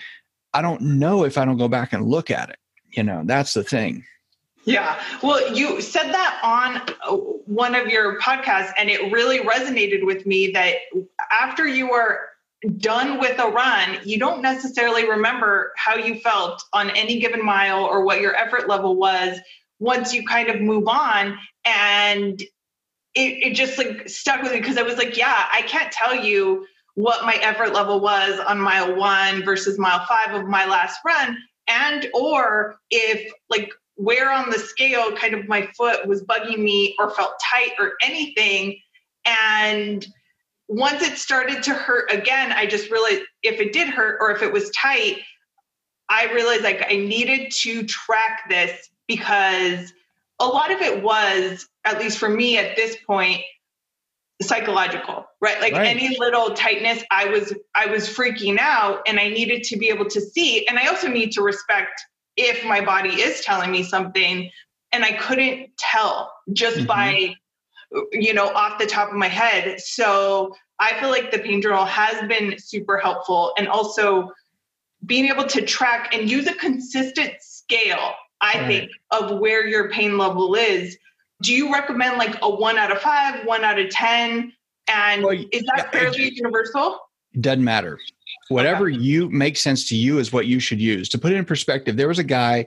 [0.52, 2.58] I don't know if I don't go back and look at it.
[2.90, 4.04] You know, that's the thing.
[4.68, 5.02] Yeah.
[5.22, 10.26] Well, you said that on uh, one of your podcasts, and it really resonated with
[10.26, 10.74] me that
[11.30, 12.20] after you were
[12.76, 17.82] done with a run, you don't necessarily remember how you felt on any given mile
[17.82, 19.38] or what your effort level was
[19.78, 21.38] once you kind of move on.
[21.64, 22.38] And
[23.14, 26.14] it, it just like stuck with me because I was like, yeah, I can't tell
[26.14, 30.98] you what my effort level was on mile one versus mile five of my last
[31.06, 31.38] run.
[31.68, 36.94] And or if like where on the scale kind of my foot was bugging me
[37.00, 38.78] or felt tight or anything.
[39.26, 40.06] And
[40.68, 44.42] once it started to hurt again, I just realized if it did hurt or if
[44.42, 45.18] it was tight,
[46.08, 49.92] I realized like I needed to track this because
[50.38, 53.42] a lot of it was, at least for me at this point,
[54.40, 55.88] psychological right like right.
[55.88, 60.04] any little tightness i was i was freaking out and i needed to be able
[60.04, 62.00] to see and i also need to respect
[62.38, 64.50] if my body is telling me something
[64.92, 66.86] and i couldn't tell just mm-hmm.
[66.86, 67.34] by
[68.12, 69.80] you know off the top of my head.
[69.80, 73.52] So i feel like the pain journal has been super helpful.
[73.58, 74.30] And also
[75.06, 78.66] being able to track and use a consistent scale i right.
[78.66, 80.96] think of where your pain level is.
[81.42, 84.52] Do you recommend like a one out of five one out of ten?
[84.88, 86.98] And well, is that yeah, fairly universal?
[87.32, 87.98] It doesn't matter
[88.48, 88.98] whatever okay.
[88.98, 91.08] you makes sense to you is what you should use.
[91.10, 92.66] To put it in perspective there was a guy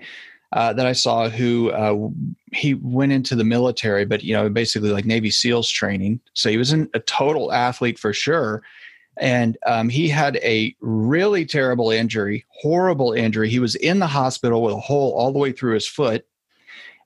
[0.53, 2.09] uh, that i saw who uh,
[2.51, 6.19] he went into the military but you know basically like navy seals training.
[6.33, 8.63] So he was a total athlete for sure.
[9.17, 13.49] And um, he had a really terrible injury horrible injury.
[13.49, 16.25] He was in the hospital with a hole all the way through his foot.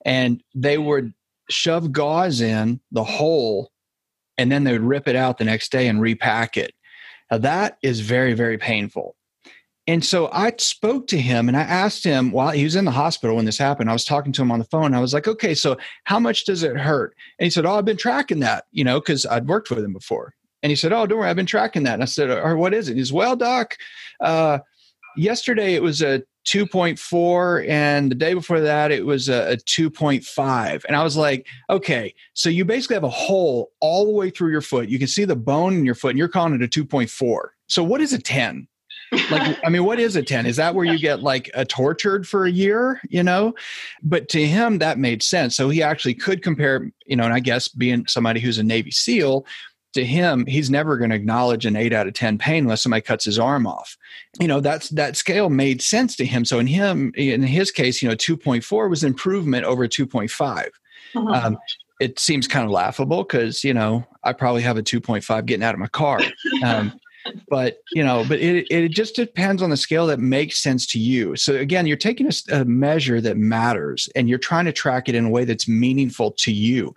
[0.06, 1.14] And they would
[1.50, 3.72] shove gauze in the hole
[4.38, 6.74] and then they would rip it out the next day and repack it
[7.32, 9.16] now, that is very, very painful.
[9.88, 12.92] And so I spoke to him and I asked him while he was in the
[12.92, 13.90] hospital when this happened.
[13.90, 14.96] I was talking to him on the phone.
[14.96, 17.16] I was like, okay, so how much does it hurt?
[17.38, 19.94] And he said, oh, I've been tracking that, you know, because I'd worked with him
[19.94, 20.34] before.
[20.64, 21.94] And he said, oh, don't worry, I've been tracking that.
[21.94, 22.98] And I said, or what is it?
[22.98, 23.78] He's, well, doc,
[24.20, 24.60] uh,
[25.16, 30.86] yesterday it was a 2.4 and the day before that it was a, a 2.5
[30.86, 34.51] and i was like okay so you basically have a hole all the way through
[34.51, 34.89] your foot.
[34.89, 37.84] You can see the bone in your foot and you're calling it a 2.4 so
[37.84, 38.67] what is a 10
[39.31, 42.27] like i mean what is a 10 is that where you get like a tortured
[42.27, 43.53] for a year you know?
[44.03, 45.55] But to him that made sense.
[45.55, 48.91] So he actually could compare you know and i guess being somebody who's a navy
[48.91, 49.45] seal
[49.95, 53.01] to him, he's never going to acknowledge an eight out of 10 pain unless somebody
[53.01, 53.97] cuts his arm off.
[54.39, 56.45] You know, that's that scale made sense to him.
[56.45, 60.67] So in him, in his case, you know, 2.4 was improvement over 2.5.
[61.15, 61.27] Uh-huh.
[61.27, 61.58] Um,
[61.99, 65.73] it seems kind of laughable because, you know, I probably have a 2.5 getting out
[65.73, 66.21] of my car.
[66.63, 66.93] Um,
[67.49, 70.99] but you know but it, it just depends on the scale that makes sense to
[70.99, 75.10] you so again you're taking a, a measure that matters and you're trying to track
[75.10, 76.93] it in a way that's meaningful to you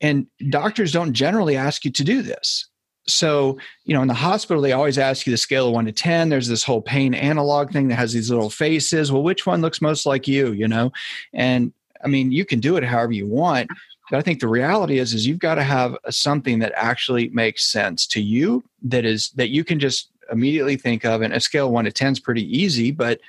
[0.00, 2.68] and doctors don't generally ask you to do this.
[3.06, 5.92] So, you know, in the hospital, they always ask you the scale of one to
[5.92, 6.28] 10.
[6.28, 9.10] There's this whole pain analog thing that has these little faces.
[9.10, 10.92] Well, which one looks most like you, you know?
[11.32, 11.72] And
[12.04, 13.68] I mean, you can do it however you want.
[14.10, 17.64] But I think the reality is, is you've got to have something that actually makes
[17.64, 21.22] sense to you that is, that you can just immediately think of.
[21.22, 23.20] And a scale one to 10 is pretty easy, but,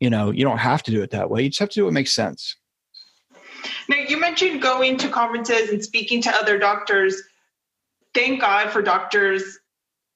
[0.00, 1.42] you know, you don't have to do it that way.
[1.42, 2.56] You just have to do what makes sense.
[3.88, 7.22] Now, you mentioned going to conferences and speaking to other doctors.
[8.14, 9.58] Thank God for doctors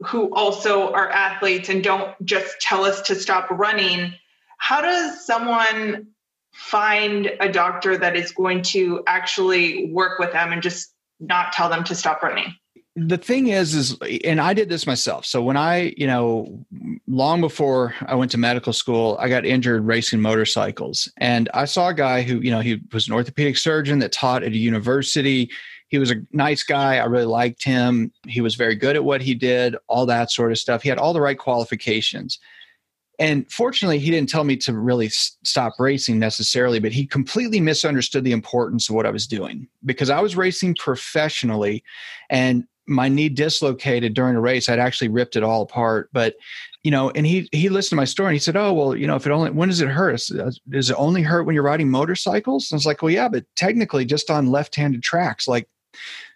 [0.06, 4.14] who also are athletes and don't just tell us to stop running.
[4.58, 6.08] How does someone
[6.52, 11.68] find a doctor that is going to actually work with them and just not tell
[11.68, 12.54] them to stop running?
[13.06, 15.24] The thing is is and i did this myself.
[15.24, 16.64] So when i you know
[17.06, 21.10] long before i went to medical school i got injured racing motorcycles.
[21.18, 24.42] And i saw a guy who you know he was an orthopedic surgeon that taught
[24.42, 25.50] at a university.
[25.88, 26.96] He was a nice guy.
[26.96, 28.12] I really liked him.
[28.26, 30.82] He was very good at what he did all that sort of stuff.
[30.82, 32.38] He had all the right qualifications.
[33.20, 38.22] And fortunately he didn't tell me to really stop racing necessarily but he completely misunderstood
[38.22, 41.82] the importance of what i was doing because i was racing professionally.
[42.30, 44.68] And my knee dislocated during a race.
[44.68, 46.08] I'd actually ripped it all apart.
[46.12, 46.34] But,
[46.82, 49.06] you know, and he he listened to my story and he said, Oh, well, you
[49.06, 50.20] know, if it only when does it hurt?
[50.68, 52.70] Does it only hurt when you're riding motorcycles?
[52.70, 55.46] And I was like, Well, yeah, but technically just on left-handed tracks.
[55.46, 55.68] Like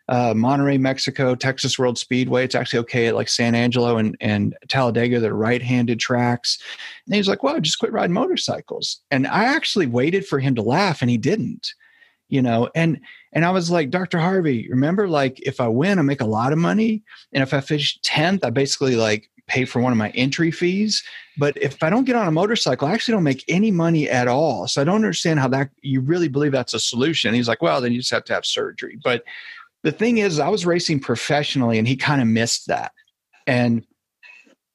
[0.09, 2.45] uh, Monterrey, Mexico, Texas World Speedway.
[2.45, 6.59] It's actually okay at like San Angelo and, and Talladega, they're right handed tracks.
[7.07, 9.01] And he's like, well, just quit riding motorcycles.
[9.11, 11.73] And I actually waited for him to laugh and he didn't,
[12.33, 12.99] you know, and,
[13.35, 14.19] and I was like, Dr.
[14.19, 17.03] Harvey, remember, like, if I win, I make a lot of money.
[17.35, 21.05] And if I finish 10th, I basically like pay for one of my entry fees.
[21.37, 24.29] But if I don't get on a motorcycle, I actually don't make any money at
[24.29, 24.67] all.
[24.67, 27.35] So I don't understand how that you really believe that's a solution.
[27.35, 28.99] He's like, well, then you just have to have surgery.
[29.05, 29.25] But
[29.83, 32.93] the thing is, I was racing professionally and he kind of missed that.
[33.47, 33.87] And,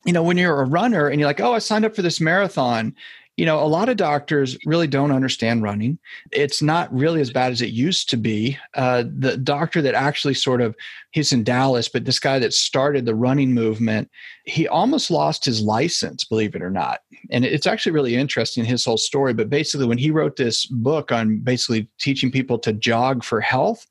[0.06, 2.22] you know, when you're a runner and you're like, oh, I signed up for this
[2.22, 2.94] marathon,
[3.38, 6.00] you know, a lot of doctors really don't understand running.
[6.32, 8.58] It's not really as bad as it used to be.
[8.74, 10.76] Uh, the doctor that actually sort of,
[11.12, 14.10] he's in Dallas, but this guy that started the running movement,
[14.46, 17.02] he almost lost his license, believe it or not.
[17.30, 19.36] And it's actually really interesting, his whole story.
[19.36, 23.86] But basically, when he wrote this book on basically teaching people to jog for health,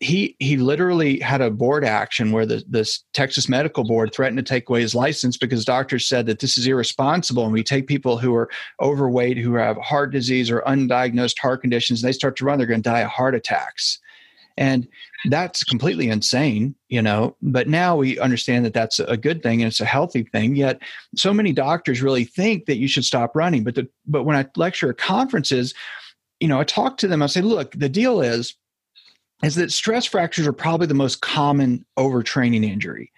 [0.00, 4.42] he he literally had a board action where the this Texas Medical Board threatened to
[4.42, 7.44] take away his license because doctors said that this is irresponsible.
[7.44, 8.48] And we take people who are
[8.80, 12.66] overweight who have heart disease or undiagnosed heart conditions and they start to run they're
[12.66, 13.98] going to die of heart attacks.
[14.56, 14.88] And
[15.26, 19.68] that's completely insane you know but now we understand that that's a good thing and
[19.68, 20.56] it's a healthy thing.
[20.56, 20.80] Yet
[21.14, 23.64] so many doctors really think that you should stop running.
[23.64, 25.74] But the, but when i lecture at conferences
[26.40, 28.56] you know i talk to them i say look the deal is
[29.42, 33.12] is that stress fractures are probably the most common overtraining injury.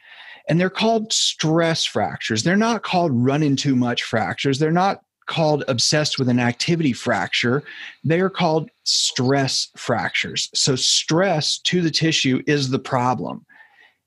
[0.48, 2.42] And they're called stress fractures.
[2.42, 4.58] They're not called running too much fractures.
[4.58, 7.62] They're not called obsessed with an activity fracture.
[8.04, 10.50] They are called stress fractures.
[10.54, 13.46] So, stress to the tissue is the problem.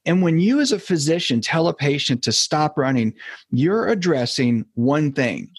[0.06, 3.14] And when you, as a physician, tell a patient to stop running,
[3.50, 5.50] you're addressing one thing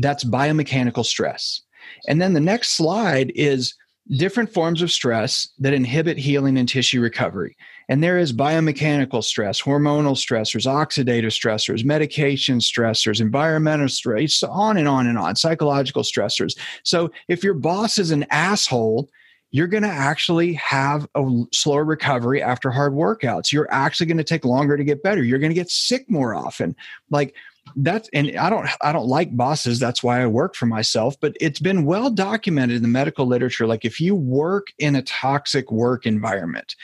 [0.00, 1.62] that's biomechanical stress.
[2.06, 3.74] And then the next slide is
[4.10, 7.56] different forms of stress that inhibit healing and tissue recovery.
[7.88, 14.88] And there is biomechanical stress, hormonal stressors, oxidative stressors, medication stressors, environmental stress, on and
[14.88, 16.56] on and on, psychological stressors.
[16.84, 19.08] So if your boss is an asshole,
[19.50, 23.52] you're going to actually have a slower recovery after hard workouts.
[23.52, 25.22] You're actually going to take longer to get better.
[25.22, 26.74] You're going to get sick more often.
[27.10, 27.34] Like
[27.76, 29.78] that's and i don't i don't like bosses.
[29.78, 33.66] That's why i work for myself but it's been well documented in the medical literature.
[33.66, 36.74] Like if you work in a toxic work environment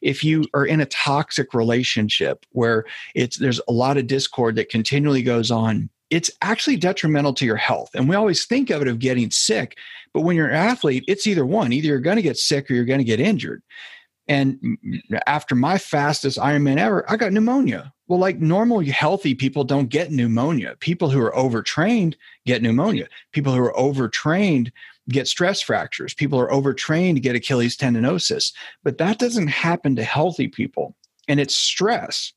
[0.00, 2.84] if you are in a toxic relationship where
[3.14, 7.56] it's there's a lot of discord that continually goes on it's actually detrimental to your
[7.56, 7.90] health.
[7.92, 9.76] And we always think of it of getting sick
[10.14, 12.74] but when you're an athlete it's either one either you're going to get sick or
[12.74, 13.62] you're going to get injured
[14.28, 14.78] and
[15.26, 17.92] after my fastest Ironman ever, I got pneumonia.
[18.08, 20.76] Well, like normal healthy people don't get pneumonia.
[20.80, 23.08] People who are overtrained get pneumonia.
[23.32, 24.70] People who are overtrained
[25.08, 26.14] get stress fractures.
[26.14, 28.52] People are overtrained get Achilles tendinosis.
[28.82, 30.94] But that doesn't happen to healthy people.
[31.26, 32.32] And it's stress.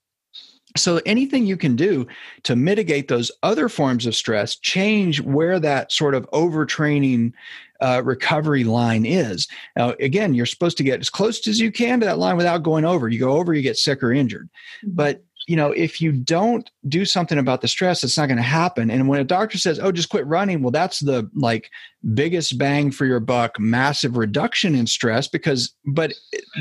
[0.77, 2.07] So anything you can do
[2.43, 7.33] to mitigate those other forms of stress, change where that sort of overtraining
[7.81, 9.47] uh, recovery line is.
[9.75, 12.63] Now, again, you're supposed to get as close as you can to that line without
[12.63, 13.09] going over.
[13.09, 14.49] You go over, you get sick or injured.
[14.85, 14.95] Mm-hmm.
[14.95, 18.43] But you know, if you don't do something about the stress, it's not going to
[18.43, 18.91] happen.
[18.91, 21.71] And when a doctor says, "Oh, just quit running," well, that's the like
[22.13, 25.27] biggest bang for your buck, massive reduction in stress.
[25.27, 26.13] Because, but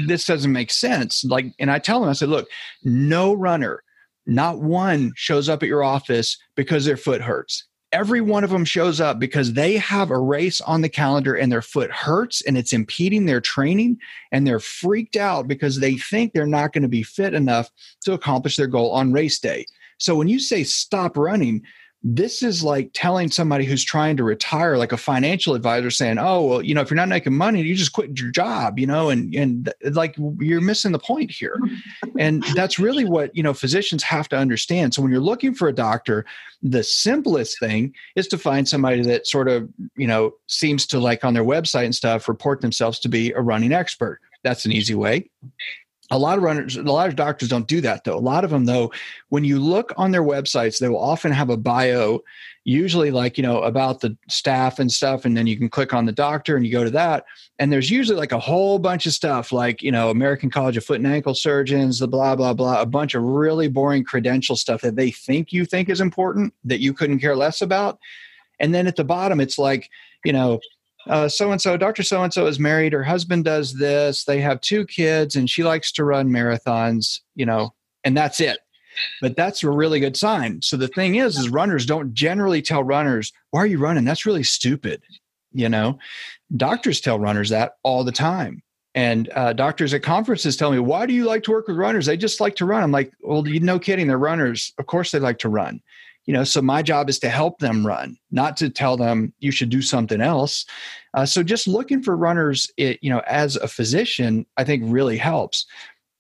[0.06, 1.24] this doesn't make sense.
[1.24, 2.48] Like, and I tell them, I said, "Look,
[2.82, 3.82] no runner."
[4.30, 8.64] Not one shows up at your office because their foot hurts every one of them
[8.64, 12.56] shows up because they have a race on the calendar and their foot hurts and
[12.56, 13.98] it's impeding their training
[14.30, 17.70] and they're freaked out because they think they're not going to be fit enough
[18.02, 19.66] to accomplish their goal on race day.
[19.98, 21.62] So when you say stop running,
[22.02, 26.42] this is like telling somebody who's trying to retire like a financial advisor saying oh
[26.42, 29.10] well you know if you're not making money you just quit your job you know
[29.10, 31.58] and and like you're missing the point here.
[32.18, 34.94] And that's really what you know physicians have to understand.
[34.94, 36.24] So when you're looking for a doctor
[36.62, 41.24] the simplest thing is to find somebody that sort of you know seems to like
[41.24, 44.20] on their website and stuff report themselves to be a running expert.
[44.42, 45.30] That's an easy way
[46.10, 48.16] a lot of runners a lot of doctors don't do that though.
[48.16, 48.92] A lot of them though
[49.28, 52.20] when you look on their websites they will often have a bio
[52.64, 56.04] usually like you know about the staff and stuff and then you can click on
[56.04, 57.24] the doctor and you go to that
[57.58, 60.84] and there's usually like a whole bunch of stuff like you know american college of
[60.84, 64.82] foot and ankle surgeons the blah blah blah a bunch of really boring credential stuff
[64.82, 67.98] that they think you think is important that you couldn't care less about
[68.58, 69.88] and then at the bottom it's like
[70.24, 70.60] you know
[71.28, 72.02] so and so, Dr.
[72.02, 72.92] So and so is married.
[72.92, 74.24] Her husband does this.
[74.24, 78.58] They have two kids, and she likes to run marathons, you know, and that's it.
[79.20, 80.62] But that's a really good sign.
[80.62, 84.04] So the thing is, is runners don't generally tell runners, why are you running?
[84.04, 85.02] That's really stupid.
[85.52, 85.98] You know,
[86.56, 88.62] doctors tell runners that all the time.
[88.94, 92.06] And uh, doctors at conferences tell me, why do you like to work with runners?
[92.06, 92.82] They just like to run.
[92.82, 94.08] I'm like, well, you no kidding.
[94.08, 94.72] They're runners.
[94.78, 95.80] Of course they like to run.
[96.30, 99.50] You know, so my job is to help them run, not to tell them you
[99.50, 100.64] should do something else.
[101.12, 105.16] Uh, so just looking for runners, it, you know, as a physician, I think really
[105.16, 105.66] helps.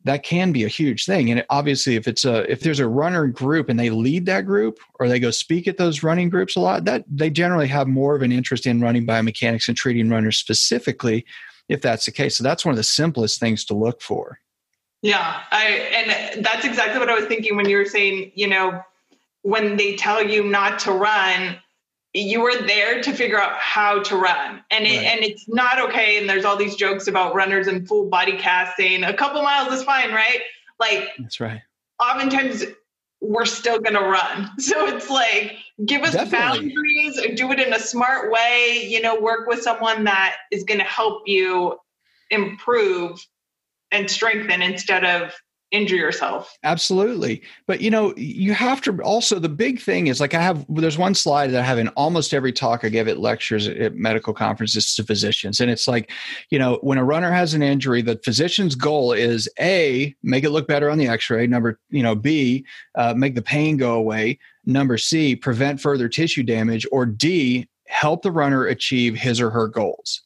[0.02, 1.30] That can be a huge thing.
[1.30, 4.80] And obviously if it's a if there's a runner group and they lead that group
[4.98, 8.16] or they go speak at those running groups a lot that they generally have more
[8.16, 11.24] of an interest in running biomechanics and treating runners specifically
[11.68, 12.36] if that's the case.
[12.36, 14.40] So that's one of the simplest things to look for.
[15.02, 18.82] Yeah i and that's exactly what i was thinking when you were saying you know
[19.42, 21.58] when they tell you not to run
[22.12, 25.06] you were there to figure out how to run and it, right.
[25.06, 29.04] and it's not okay and there's all these jokes about runners and full body casting
[29.04, 30.40] a couple miles is fine right
[30.80, 31.62] like that's right
[32.00, 32.64] oftentimes
[33.20, 36.74] we're still going to run so it's like give us Definitely.
[36.74, 40.80] boundaries do it in a smart way you know work with someone that is going
[40.80, 41.78] to help you
[42.30, 43.24] improve
[43.92, 45.32] and strengthen instead of
[45.70, 46.58] injure yourself.
[46.64, 47.42] Absolutely.
[47.66, 50.98] But you know, you have to also the big thing is like I have there's
[50.98, 54.34] one slide that I have in almost every talk I give at lectures at medical
[54.34, 55.60] conferences to physicians.
[55.60, 56.10] And it's like,
[56.50, 60.50] you know, when a runner has an injury, the physician's goal is A, make it
[60.50, 62.64] look better on the x-ray, number, you know, B,
[62.96, 68.22] uh, make the pain go away, number C, prevent further tissue damage, or D, help
[68.22, 70.22] the runner achieve his or her goals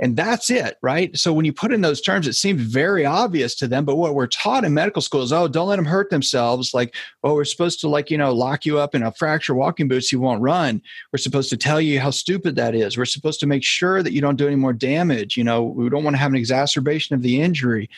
[0.00, 1.16] and that's it right?
[1.16, 4.14] So when you put in those terms it seems very obvious to them but what
[4.14, 6.74] we're taught in medical school is oh don't let them hurt themselves.
[6.74, 9.88] Like oh we're supposed to like you know lock you up in a fracture walking
[9.88, 10.82] boots you won't run.
[11.12, 12.96] We're supposed to tell you how stupid that is.
[12.96, 15.36] We're supposed to make sure that you don't do any more damage.
[15.36, 17.90] You know we don't want to have an exacerbation of the injury.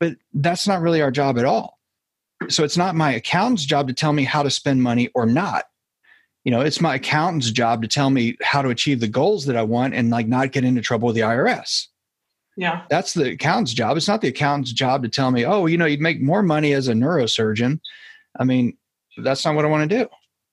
[0.00, 1.78] But that's not really our job at all.
[2.48, 5.64] So it's not my accountant's job to tell me how to spend money or not
[6.44, 9.56] you know it's my accountant's job to tell me how to achieve the goals that
[9.56, 11.88] i want and like not get into trouble with the irs
[12.56, 12.82] yeah.
[12.88, 13.96] That's the accountant's job.
[13.96, 16.72] It's not the accountant's job to tell me oh you know you'd make more money
[16.72, 17.80] as a neurosurgeon.
[18.38, 18.76] I mean
[19.22, 20.08] that's not what i want to do.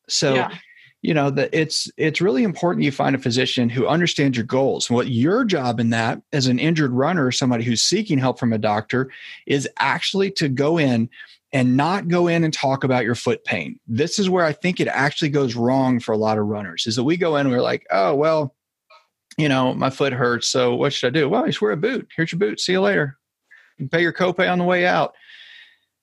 [0.08, 0.56] So yeah.
[1.02, 4.89] you know that it's it's really important you find a physician who understands your goals.
[4.89, 8.54] What your job in that as an injured runner or somebody who's seeking help from
[8.54, 9.12] a doctor
[9.46, 11.10] is actually to go in
[11.54, 13.80] and not go in and talk about your foot pain.
[13.88, 16.95] This is where I think it actually goes wrong for a lot of runners is
[16.95, 18.56] that we go in we're like, oh, well,
[19.38, 20.47] you know, my foot hurts.
[20.47, 21.28] So what should I do?
[21.28, 22.08] Well, just wear a boot.
[22.16, 22.60] Here's your boot.
[22.60, 23.18] See you later.
[23.78, 25.14] You pay your copay on the way out.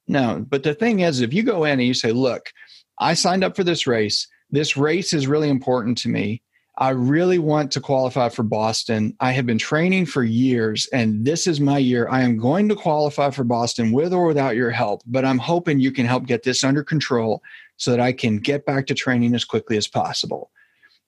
[0.07, 2.51] No, but the thing is, if you go in and you say, look,
[2.99, 4.27] I signed up for this race.
[4.51, 6.43] This race is really important to me.
[6.81, 9.17] I really want to qualify for Boston.
[9.19, 12.09] I have been training for years, and this is my year.
[12.09, 15.81] I am going to qualify for Boston with or without your help, but I'm hoping
[15.81, 17.43] you can help get this under control
[17.79, 20.53] so that I can get back to training as quickly as possible.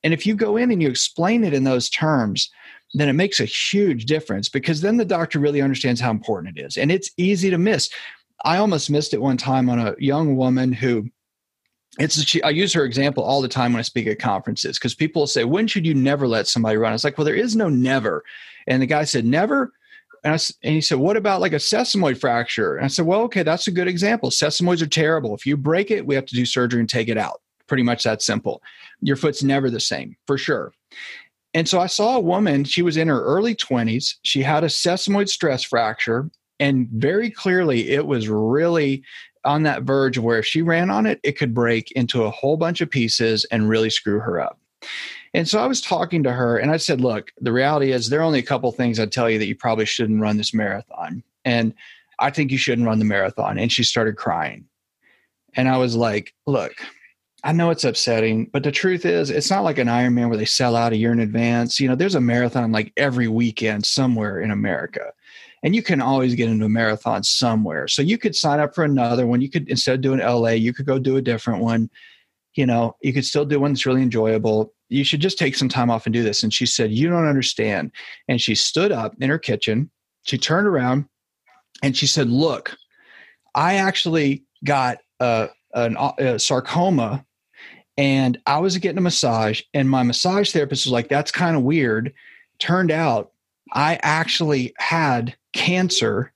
[0.02, 2.50] And if you go in and you explain it in those terms,
[2.94, 6.64] then it makes a huge difference because then the doctor really understands how important it
[6.64, 6.76] is.
[6.76, 7.90] And it's easy to miss.
[8.44, 11.08] I almost missed it one time on a young woman who
[12.00, 15.26] it's I use her example all the time when I speak at conferences because people
[15.26, 18.24] say, "When should you never let somebody run?" It's like, well, there is no never.
[18.66, 19.72] And the guy said, "Never."
[20.24, 23.20] And, I, and he said, "What about like a sesamoid fracture?" And I said, "Well,
[23.22, 24.30] okay, that's a good example.
[24.30, 25.34] Sesamoids are terrible.
[25.34, 27.40] If you break it, we have to do surgery and take it out.
[27.66, 28.62] Pretty much that simple.
[29.00, 30.72] Your foot's never the same for sure."
[31.52, 32.64] And so I saw a woman.
[32.64, 34.18] She was in her early twenties.
[34.22, 36.30] She had a sesamoid stress fracture,
[36.60, 39.02] and very clearly, it was really
[39.44, 42.56] on that verge where if she ran on it, it could break into a whole
[42.56, 44.58] bunch of pieces and really screw her up.
[45.32, 48.20] And so I was talking to her and I said, Look, the reality is there
[48.20, 51.22] are only a couple things I'd tell you that you probably shouldn't run this marathon.
[51.44, 51.74] And
[52.18, 53.58] I think you shouldn't run the marathon.
[53.58, 54.66] And she started crying.
[55.54, 56.72] And I was like, Look,
[57.44, 60.44] I know it's upsetting, but the truth is, it's not like an Ironman where they
[60.44, 61.80] sell out a year in advance.
[61.80, 65.12] You know, there's a marathon like every weekend somewhere in America
[65.62, 67.86] and you can always get into a marathon somewhere.
[67.88, 69.40] So you could sign up for another one.
[69.40, 71.90] You could instead of doing LA, you could go do a different one.
[72.54, 74.72] You know, you could still do one that's really enjoyable.
[74.88, 76.42] You should just take some time off and do this.
[76.42, 77.92] And she said, You don't understand.
[78.28, 79.90] And she stood up in her kitchen.
[80.22, 81.06] She turned around
[81.82, 82.76] and she said, Look,
[83.54, 87.24] I actually got a, an, uh, a sarcoma
[87.96, 91.62] and I was getting a massage, and my massage therapist was like, That's kind of
[91.62, 92.14] weird.
[92.58, 93.32] Turned out
[93.72, 96.32] I actually had cancer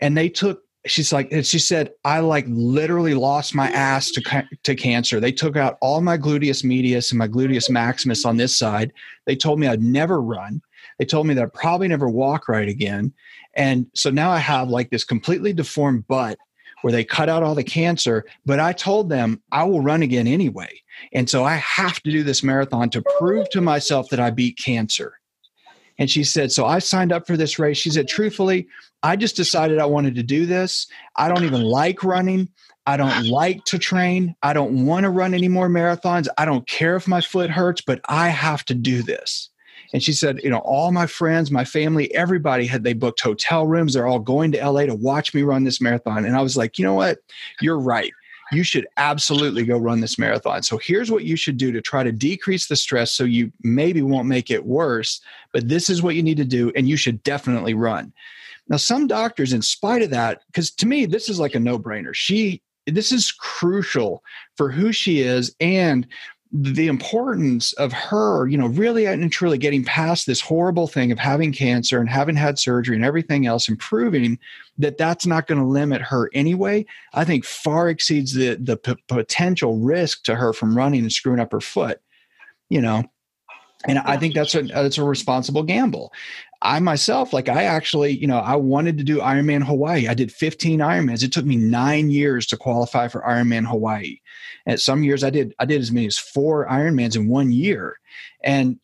[0.00, 4.74] and they took she's like she said i like literally lost my ass to to
[4.74, 5.20] cancer.
[5.20, 8.92] They took out all my gluteus medius and my gluteus maximus on this side.
[9.26, 10.62] They told me i'd never run.
[10.98, 13.12] They told me that i'd probably never walk right again.
[13.54, 16.38] And so now i have like this completely deformed butt
[16.82, 20.26] where they cut out all the cancer but i told them i will run again
[20.26, 20.70] anyway.
[21.12, 24.58] And so i have to do this marathon to prove to myself that i beat
[24.58, 25.18] cancer
[25.98, 27.78] And she said, So I signed up for this race.
[27.78, 28.68] She said, Truthfully,
[29.02, 30.86] I just decided I wanted to do this.
[31.16, 32.48] I don't even like running.
[32.86, 34.36] I don't like to train.
[34.42, 36.28] I don't want to run any more marathons.
[36.38, 39.50] I don't care if my foot hurts, but I have to do this.
[39.92, 43.66] And she said, you know, all my friends, my family, everybody had they booked hotel
[43.66, 43.94] rooms.
[43.94, 46.24] They're all going to LA to watch me run this marathon.
[46.24, 47.18] And I was like, you know what?
[47.60, 48.12] You're right.
[48.52, 50.62] You should absolutely go run this marathon.
[50.62, 54.02] So here's what you should do to try to decrease the stress so you maybe
[54.02, 55.20] won't make it worse,
[55.52, 58.12] but this is what you need to do and you should definitely run.
[58.68, 61.78] Now, some doctors, in spite of that, because to me, this is like a no
[61.78, 62.14] brainer.
[62.14, 64.22] She, this is crucial
[64.56, 66.06] for who she is and
[66.52, 71.18] the importance of her, you know, really and truly getting past this horrible thing of
[71.18, 74.38] having cancer and having had surgery and everything else, and proving
[74.78, 79.02] that that's not going to limit her anyway, I think far exceeds the the p-
[79.08, 82.00] potential risk to her from running and screwing up her foot.
[82.68, 83.04] You know,
[83.86, 86.12] and I think that's a that's a responsible gamble.
[86.62, 90.08] I myself, like I actually, you know, I wanted to do Ironman Hawaii.
[90.08, 91.22] I did 15 Ironmans.
[91.22, 94.18] It took me nine years to qualify for Ironman Hawaii.
[94.64, 97.98] And some years I did I did as many as four Ironmans in one year.
[98.42, 98.78] And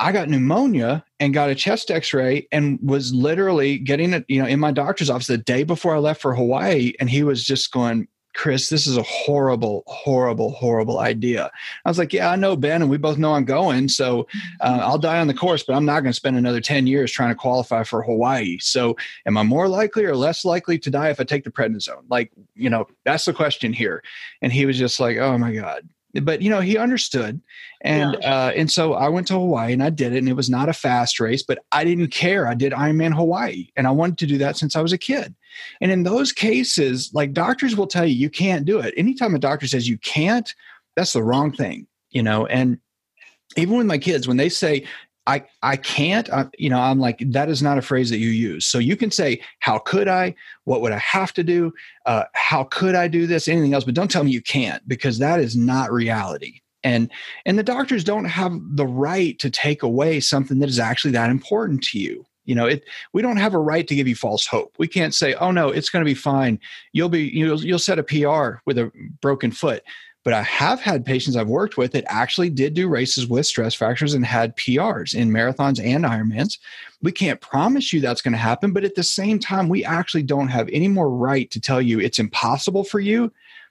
[0.00, 4.48] I got pneumonia and got a chest x-ray and was literally getting it, you know,
[4.48, 6.92] in my doctor's office the day before I left for Hawaii.
[6.98, 11.50] And he was just going, Chris, this is a horrible, horrible, horrible idea.
[11.84, 13.88] I was like, yeah, I know Ben, and we both know I'm going.
[13.88, 14.26] So
[14.60, 14.80] uh, mm-hmm.
[14.80, 17.30] I'll die on the course, but I'm not going to spend another 10 years trying
[17.30, 18.58] to qualify for Hawaii.
[18.58, 22.04] So am I more likely or less likely to die if I take the prednisone?
[22.08, 24.02] Like, you know, that's the question here.
[24.42, 25.88] And he was just like, oh my God,
[26.22, 27.40] but you know he understood.
[27.80, 28.46] And yeah.
[28.46, 30.68] uh, and so i went to hawaii and i did it and it was not
[30.68, 32.48] a fast race but i didn't care.
[32.48, 35.34] I did ironman hawaii and i wanted to do that since i was a kid.
[35.80, 38.94] And in those cases like doctors will tell you you can't do it.
[38.96, 40.54] Anytime a doctor says you can't
[40.96, 42.46] that's the wrong thing you know?
[42.46, 42.78] And
[43.56, 44.86] even with my kids when they say
[45.26, 46.30] I I can't.
[46.30, 48.66] I, you know, I'm like that is not a phrase that you use.
[48.66, 50.34] So you can say, "How could I?
[50.64, 51.72] What would I have to do?
[52.04, 53.48] Uh, how could I do this?
[53.48, 56.60] Anything else?" But don't tell me you can't because that is not reality.
[56.82, 57.10] And
[57.46, 61.30] and the doctors don't have the right to take away something that is actually that
[61.30, 62.26] important to you.
[62.44, 62.84] You know, it.
[63.14, 64.74] We don't have a right to give you false hope.
[64.78, 66.60] We can't say, "Oh no, it's going to be fine.
[66.92, 69.82] You'll be you'll you'll set a PR with a broken foot."
[70.24, 73.74] But I have had patients I've worked with that actually did do races with stress
[73.74, 76.58] fractures and had PRs in marathons and Ironmans.
[77.02, 80.22] We can't promise you that's going to happen, but at the same time, we actually
[80.22, 83.30] don't have any more right to tell you it's impossible for you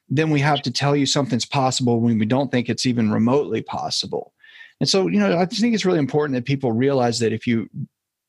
[0.09, 3.63] than we have to tell you something's possible when we don't think it's even remotely
[3.63, 4.33] possible.
[4.79, 7.69] And so, you know, I think it's really important that people realize that if you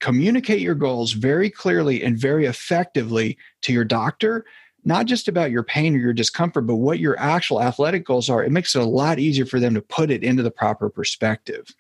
[0.01, 4.45] communicate your goals very clearly and very effectively to your doctor,
[4.85, 8.45] not just about your pain or your discomfort, but what your actual athletic goals are,
[8.45, 11.75] it makes it a lot easier for them to put it into the proper perspective.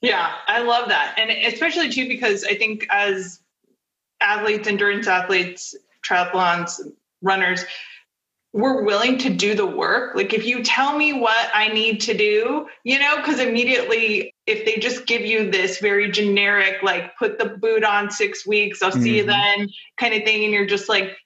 [0.00, 1.14] Yeah, I love that.
[1.18, 3.40] And especially too, because I think as
[4.20, 5.74] athletes, endurance athletes,
[6.08, 6.80] triathlons,
[7.22, 7.64] runners,
[8.52, 10.14] we're willing to do the work.
[10.14, 14.64] Like if you tell me what I need to do, you know, because immediately if
[14.64, 18.90] they just give you this very generic, like put the boot on six weeks, I'll
[18.90, 19.06] see mm-hmm.
[19.06, 19.68] you then
[19.98, 21.16] kind of thing, and you're just like,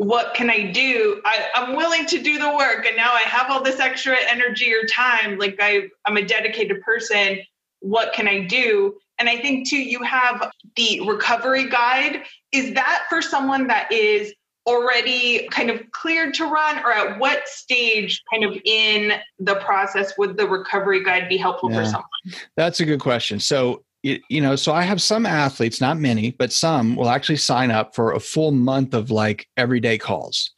[0.00, 1.20] what can I do?
[1.26, 2.86] I, am willing to do the work.
[2.86, 5.36] And now I have all this extra energy or time.
[5.36, 7.40] Like I, I'm a dedicated person.
[7.80, 8.94] What can I do?
[9.18, 12.22] And I think too, you have the recovery guide.
[12.50, 14.32] Is that for someone that is
[14.66, 20.16] already kind of cleared to run or at what stage kind of in the process
[20.16, 24.40] would the recovery guide be helpful yeah, for someone that's a good question so you
[24.40, 28.12] know, so I have some athletes, not many, but some will actually sign up for
[28.12, 30.50] a full month of like everyday calls.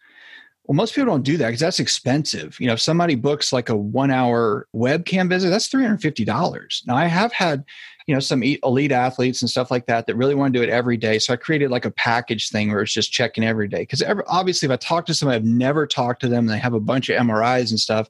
[0.65, 2.57] Well, most people don't do that because that's expensive.
[2.61, 6.87] You know, if somebody books like a one hour webcam visit, that's $350.
[6.87, 7.65] Now, I have had,
[8.07, 10.71] you know, some elite athletes and stuff like that that really want to do it
[10.71, 11.19] every day.
[11.19, 13.81] So I created like a package thing where it's just checking every day.
[13.81, 16.75] Because obviously, if I talk to somebody I've never talked to them and they have
[16.75, 18.09] a bunch of MRIs and stuff,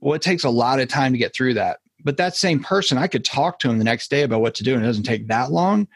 [0.00, 2.98] well, it takes a lot of time to get through that but that same person
[2.98, 5.04] i could talk to him the next day about what to do and it doesn't
[5.04, 5.88] take that long.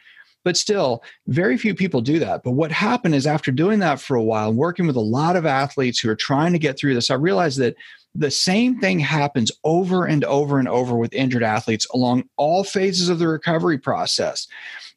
[0.45, 2.45] But still very few people do that.
[2.45, 5.45] But what happened is after doing that for a while working with a lot of
[5.45, 7.75] athletes who are trying to get through this i realized that
[8.15, 13.09] the same thing happens over and over and over with injured athletes along all phases
[13.09, 14.47] of the recovery process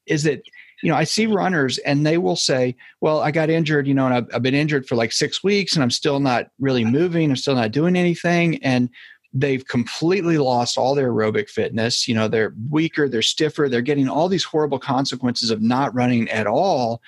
[0.05, 0.43] is that
[0.83, 4.05] you know i see runners and they will say well i got injured you know
[4.05, 7.31] and I've, I've been injured for like six weeks and i'm still not really moving
[7.31, 8.63] i'm still not doing anything.
[8.63, 8.89] And
[9.33, 14.09] they've completely lost all their aerobic fitness you know they're weaker they're stiffer they're getting
[14.09, 17.01] all these horrible consequences of not running at all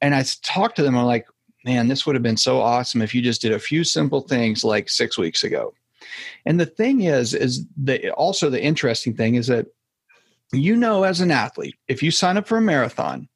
[0.00, 1.26] and i talked to them i'm like
[1.64, 4.62] man this would have been so awesome if you just did a few simple things
[4.62, 5.74] like six weeks ago
[6.44, 9.66] and the thing is is the also the interesting thing is that
[10.52, 13.28] you know, as an athlete, if you sign up for a marathon,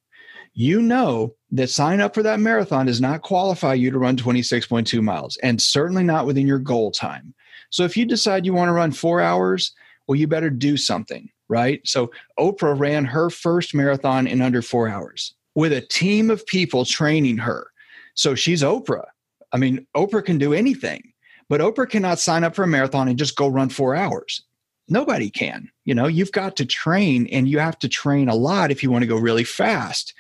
[0.53, 5.03] you know that sign up for that marathon does not qualify you to run 26.2
[5.03, 7.35] miles and certainly not within your goal time.
[7.71, 9.73] So if you decide you want to run four hours,
[10.07, 11.81] well, you better do something, right?
[11.85, 16.85] So Oprah ran her first marathon in under four hours with a team of people
[16.85, 17.69] training her.
[18.15, 19.07] So she's Oprah.
[19.53, 21.13] I mean, Oprah can do anything,
[21.49, 24.43] but Oprah cannot sign up for a marathon and just go run four hours.
[24.89, 25.71] Nobody can.
[25.85, 28.91] You know, you've got to train and you have to train a lot if you
[28.91, 30.15] want to go really fast.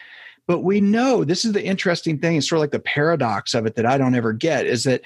[0.47, 2.37] But we know this is the interesting thing.
[2.37, 5.03] It's sort of like the paradox of it that I don't ever get is that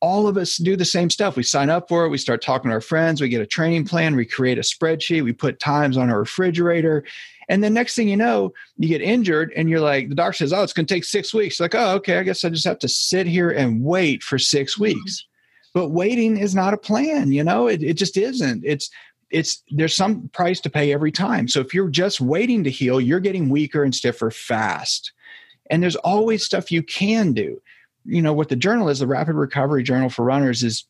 [0.00, 1.36] all of us do the same stuff.
[1.36, 3.84] We sign up for it, we start talking to our friends, we get a training
[3.84, 7.04] plan, we create a spreadsheet, we put times on our refrigerator.
[7.48, 10.52] And then next thing you know, you get injured and you're like, the doctor says,
[10.52, 11.60] Oh, it's going to take six weeks.
[11.60, 14.74] Like, oh, okay, I guess I just have to sit here and wait for six
[14.74, 14.84] mm-hmm.
[14.84, 15.26] weeks.
[15.74, 18.64] But waiting is not a plan, you know, it, it just isn't.
[18.64, 18.90] It's,
[19.30, 21.46] it's there's some price to pay every time.
[21.46, 25.12] So if you're just waiting to heal, you're getting weaker and stiffer fast.
[25.70, 27.60] And there's always stuff you can do
[28.04, 30.84] you know what the journal is the rapid recovery journal for runners is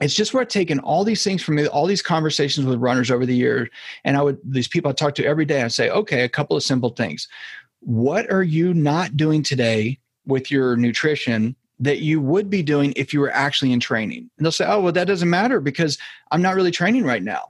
[0.00, 3.24] it's just worth taking all these things from me, all these conversations with runners over
[3.26, 3.68] the years
[4.04, 6.56] and i would these people i talk to every day i say okay a couple
[6.56, 7.28] of simple things.
[7.80, 13.12] What are you not doing today with your nutrition that you would be doing if
[13.12, 14.30] you were actually in training?
[14.36, 15.98] And they'll say oh well that doesn't matter because
[16.30, 17.48] i'm not really training right now.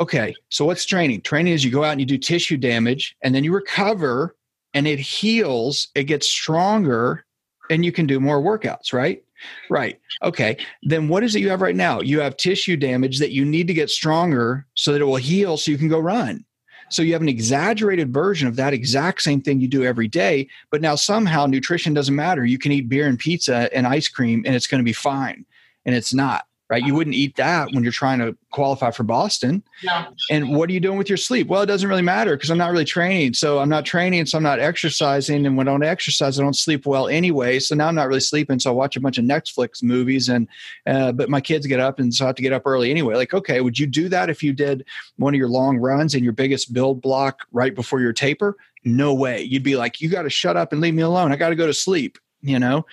[0.00, 1.20] Okay so what's training?
[1.20, 4.34] Training is you go out and you do tissue damage and then you recover
[4.72, 7.24] and it heals it gets stronger
[7.70, 9.22] and you can do more workouts, right?
[9.68, 10.00] Right.
[10.22, 10.56] Okay.
[10.82, 12.00] Then what is it you have right now?
[12.00, 15.56] You have tissue damage that you need to get stronger so that it will heal
[15.56, 16.44] so you can go run.
[16.90, 20.48] So you have an exaggerated version of that exact same thing you do every day,
[20.70, 22.44] but now somehow nutrition doesn't matter.
[22.44, 25.44] You can eat beer and pizza and ice cream and it's going to be fine.
[25.86, 26.82] And it's not right?
[26.82, 29.62] You wouldn't eat that when you're trying to qualify for Boston.
[29.82, 30.06] No.
[30.30, 31.48] And what are you doing with your sleep?
[31.48, 33.34] Well, it doesn't really matter because I'm not really training.
[33.34, 35.44] So I'm not training, so I'm not exercising.
[35.44, 37.58] And when I don't exercise, I don't sleep well anyway.
[37.58, 38.58] So now I'm not really sleeping.
[38.58, 40.48] So I watch a bunch of Netflix movies, and
[40.86, 43.14] uh, but my kids get up, and so I have to get up early anyway.
[43.14, 44.86] Like, okay, would you do that if you did
[45.16, 48.56] one of your long runs and your biggest build block right before your taper?
[48.84, 49.42] No way.
[49.42, 51.32] You'd be like, you got to shut up and leave me alone.
[51.32, 52.18] I got to go to sleep.
[52.40, 52.84] You know,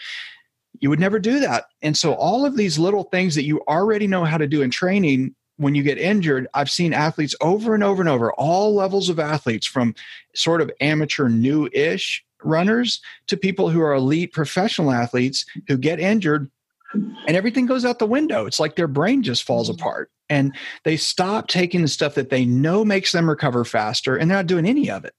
[0.81, 1.65] you would never do that.
[1.81, 4.71] And so all of these little things that you already know how to do in
[4.71, 9.09] training when you get injured, I've seen athletes over and over and over, all levels
[9.09, 9.93] of athletes from
[10.33, 15.99] sort of amateur new ish runners to people who are elite professional athletes who get
[15.99, 16.49] injured
[16.93, 18.45] and everything goes out the window.
[18.45, 19.81] It's like their brain just falls mm-hmm.
[19.81, 24.29] apart and they stop taking the stuff that they know makes them recover faster and
[24.29, 25.13] they're not doing any of it.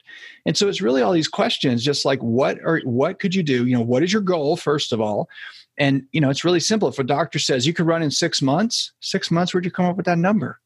[0.46, 3.66] And so it's really all these questions just like what are what could you do?
[3.66, 5.28] You know, what is your goal first of all?
[5.78, 6.88] And you know, it's really simple.
[6.88, 9.86] If a doctor says you could run in 6 months, 6 months where'd you come
[9.86, 10.60] up with that number?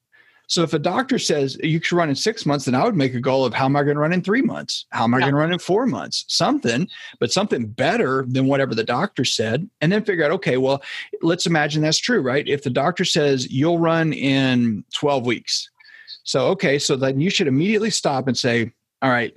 [0.48, 3.14] So if a doctor says you should run in six months, then I would make
[3.14, 4.86] a goal of how am I going to run in three months?
[4.90, 5.22] How am I yeah.
[5.22, 6.24] going to run in four months?
[6.28, 6.88] Something,
[7.18, 9.68] but something better than whatever the doctor said.
[9.80, 10.82] And then figure out, okay, well,
[11.20, 12.46] let's imagine that's true, right?
[12.46, 15.68] If the doctor says you'll run in 12 weeks.
[16.22, 18.72] So, okay, so then you should immediately stop and say,
[19.02, 19.34] all right,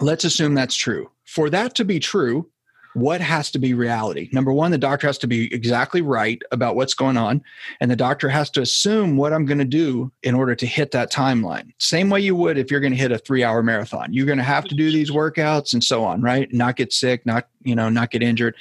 [0.00, 1.10] let's assume that's true.
[1.24, 2.50] For that to be true,
[2.94, 4.28] what has to be reality?
[4.32, 7.42] Number one, the doctor has to be exactly right about what's going on.
[7.80, 10.90] And the doctor has to assume what I'm going to do in order to hit
[10.92, 11.72] that timeline.
[11.78, 14.12] Same way you would if you're going to hit a three hour marathon.
[14.12, 16.52] You're going to have to do these workouts and so on, right?
[16.52, 18.54] Not get sick, not, you know, not get injured.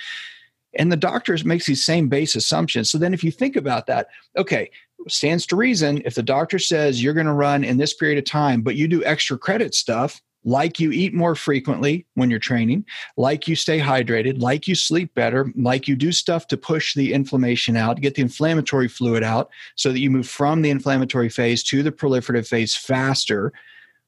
[0.78, 2.89] And the doctor makes these same base assumptions.
[2.89, 4.69] So then if you think about that, okay,
[5.07, 8.25] stands to reason if the doctor says you're going to run in this period of
[8.25, 12.85] time, but you do extra credit stuff, like you eat more frequently when you're training,
[13.17, 17.11] like you stay hydrated, like you sleep better, like you do stuff to push the
[17.11, 21.63] inflammation out, get the inflammatory fluid out so that you move from the inflammatory phase
[21.63, 23.51] to the proliferative phase faster,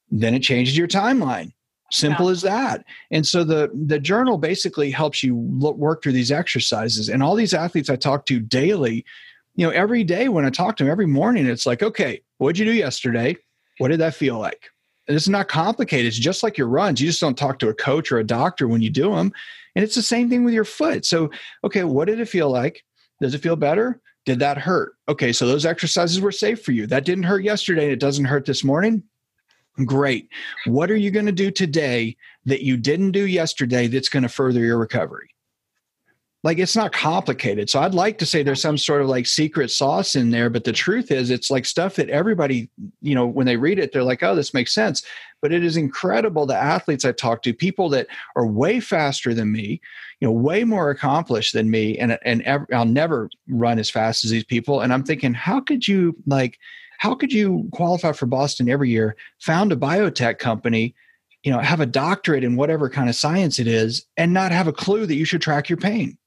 [0.10, 1.52] then it changes your timeline.
[1.92, 2.32] Simple yeah.
[2.32, 2.86] as that.
[3.12, 7.10] And so the the journal basically helps you look, work through these exercises.
[7.10, 9.04] And all these athletes I talk to daily,
[9.56, 12.58] you know, every day when I talk to them, every morning, it's like, okay, what'd
[12.58, 13.36] you do yesterday?
[13.80, 14.70] What did that feel like?
[15.10, 16.06] And it's not complicated.
[16.06, 17.02] It's just like your runs.
[17.02, 19.34] You just don't talk to a coach or a doctor when you do them.
[19.76, 21.04] And it's the same thing with your foot.
[21.04, 21.32] So,
[21.64, 22.86] okay, what did it feel like?
[23.20, 24.00] Does it feel better?
[24.26, 24.94] Did that hurt?
[25.08, 26.86] Okay, so those exercises were safe for you.
[26.86, 29.02] That didn't hurt yesterday and it doesn't hurt this morning.
[29.84, 30.30] Great.
[30.68, 34.30] What are you going to do today that you didn't do yesterday that's going to
[34.30, 35.30] further your recovery?
[36.44, 37.70] Like it's not complicated.
[37.70, 40.64] So I'd like to say there's some sort of like secret sauce in there, but
[40.64, 42.70] the truth is it's like stuff that everybody,
[43.02, 45.04] you know, when they read it, they're like, oh, this makes sense.
[45.42, 49.52] But it is incredible the athletes I talk to, people that are way faster than
[49.52, 49.82] me,
[50.22, 54.32] you know, way more accomplished than me, and and I'll never run as fast as
[54.32, 54.82] these people.
[54.82, 56.58] And I'm thinking, how could you like?
[57.00, 60.94] how could you qualify for Boston every year, found a biotech company,
[61.44, 64.68] you know, have a doctorate in whatever kind of science it is, and not have
[64.68, 66.18] a clue that you should track your pain?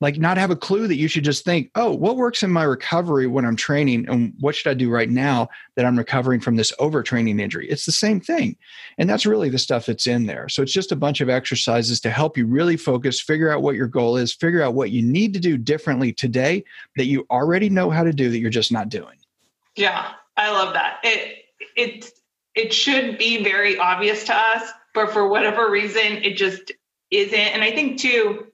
[0.00, 2.62] Like, not have a clue that you should just think, oh, what works in my
[2.62, 6.56] recovery when I'm training, and what should I do right now that I'm recovering from
[6.56, 7.68] this overtraining injury?
[7.68, 8.56] It's the same thing.
[8.98, 10.48] And that's really the stuff that's in there.
[10.48, 13.76] So it's just a bunch of exercises to help you really focus, figure out what
[13.76, 16.64] your goal is, figure out what you need to do differently today
[16.96, 19.18] that you already know how to do that you're just not doing.
[19.76, 21.00] Yeah, I love that.
[21.02, 21.44] It
[21.76, 22.10] it
[22.54, 26.72] it should be very obvious to us, but for whatever reason, it just
[27.10, 27.38] isn't.
[27.38, 28.46] And I think too,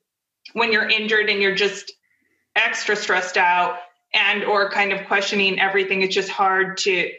[0.56, 1.92] when you're injured and you're just
[2.54, 3.76] extra stressed out
[4.14, 7.10] and or kind of questioning everything, it's just hard to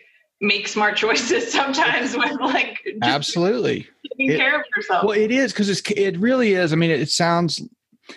[0.42, 5.04] make smart choices sometimes with like absolutely taking it, care of yourself.
[5.04, 6.74] Well, it is because it really is.
[6.74, 7.62] I mean, it sounds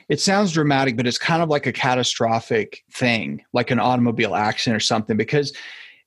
[0.08, 4.76] it sounds dramatic, but it's kind of like a catastrophic thing, like an automobile accident
[4.76, 5.52] or something, because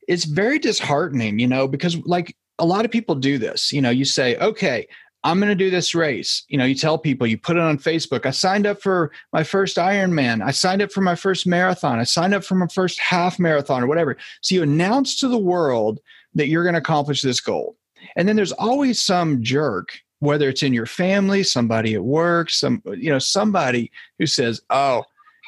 [0.07, 3.71] it's very disheartening, you know, because like a lot of people do this.
[3.71, 4.87] You know, you say, okay,
[5.23, 6.43] I'm going to do this race.
[6.49, 8.25] You know, you tell people, you put it on Facebook.
[8.25, 10.43] I signed up for my first Ironman.
[10.43, 11.99] I signed up for my first marathon.
[11.99, 14.17] I signed up for my first half marathon or whatever.
[14.41, 15.99] So you announce to the world
[16.35, 17.77] that you're going to accomplish this goal.
[18.17, 22.81] And then there's always some jerk, whether it's in your family, somebody at work, some,
[22.85, 25.03] you know, somebody who says, Oh,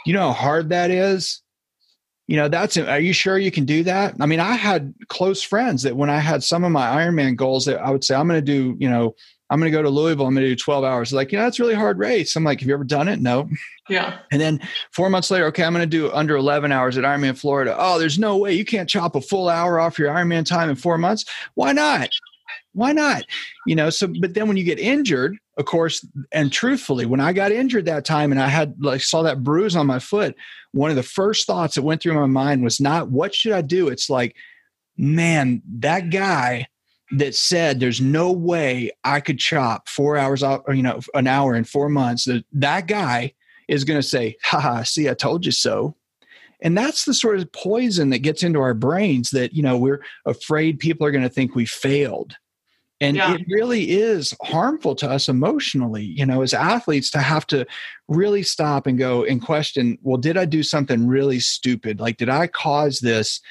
[0.06, 1.42] you know how hard that is?
[2.28, 5.44] you know that's are you sure you can do that i mean i had close
[5.44, 8.28] friends that when i had some of my ironman goals that i would say i'm
[8.28, 9.14] going to do you know
[9.50, 11.14] i'm going to go to louisville i'm going to do 12 hours.
[11.14, 12.36] Like you know that's really hard race.
[12.36, 13.20] I'm like have you ever done it?
[13.20, 13.50] No
[13.90, 14.20] yeah.
[14.32, 14.60] And then
[14.92, 17.76] four months later okay i'm going to do under 11 hours at ironman florida.
[17.78, 18.54] Oh there's no way.
[18.54, 21.26] You can't chop a full hour off your ironman time in four months.
[21.56, 22.10] Why not?
[22.74, 23.24] Why not?
[23.66, 27.32] You know so but then when you get injured of course and truthfully when i
[27.32, 30.36] got injured that time and i had like saw that bruise on my foot
[30.74, 33.62] one of the first thoughts that went through my mind was not what should i
[33.62, 33.88] do?
[33.88, 34.36] It's like
[34.98, 36.68] man that guy
[37.12, 41.28] that said there's no way i could chop four hours off or you know an
[41.28, 43.32] hour in four months that that guy
[43.68, 45.96] is going to say haha see i told you so.
[46.62, 50.02] And that's the sort of poison that gets into our brains that you know we're
[50.26, 52.36] afraid people are going to think we failed.
[53.02, 53.36] And yeah.
[53.36, 57.68] it really is harmful to us emotionally you know as athletes to have to
[58.08, 62.00] really stop and go and question well did i do something really stupid?
[62.00, 63.42] Like did i cause this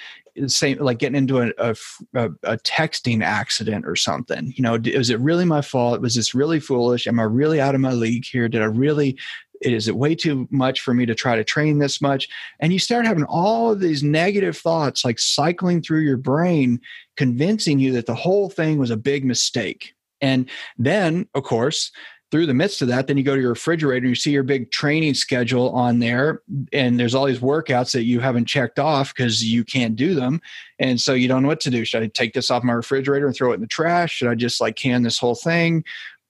[0.46, 1.76] same like getting into a, a,
[2.14, 6.00] a, texting accident or something you know is it really my fault?
[6.00, 7.06] Was this really foolish?
[7.06, 8.48] Am i really out of my league here?
[8.48, 9.16] Did i really
[9.60, 12.28] is it way too much for me to try to train this much?
[12.60, 16.80] And you start having all of these negative thoughts like cycling through your brain
[17.16, 19.94] convincing you that the whole thing was a big mistake.
[20.20, 21.92] And then of course
[22.30, 24.42] through the midst of that then you go to your refrigerator and you see your
[24.42, 26.42] big training schedule on there.
[26.72, 30.40] And there's all these workouts that you haven't checked off because you can't do them.
[30.78, 31.84] And so you don't know what to do.
[31.84, 34.14] Should i take this off my refrigerator and throw it in the trash?
[34.14, 35.84] Should i just like can this whole thing?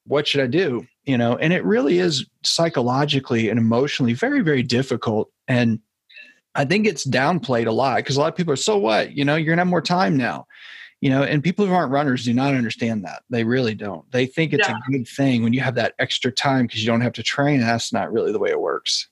[0.06, 0.86] What should i do?
[1.04, 5.30] You know and it really is psychologically and emotionally very very difficult.
[5.48, 5.80] And
[6.54, 9.12] i think it's downplayed a lot because a lot of people are so what?
[9.12, 10.46] You know you're gonna have more time now
[11.04, 13.24] you know and people who aren't runners do not understand that.
[13.28, 14.10] They really don't.
[14.10, 14.74] They think it's yeah.
[14.74, 17.60] a good thing when you have that extra time because you don't have to train
[17.60, 19.06] and that's not really the way it works.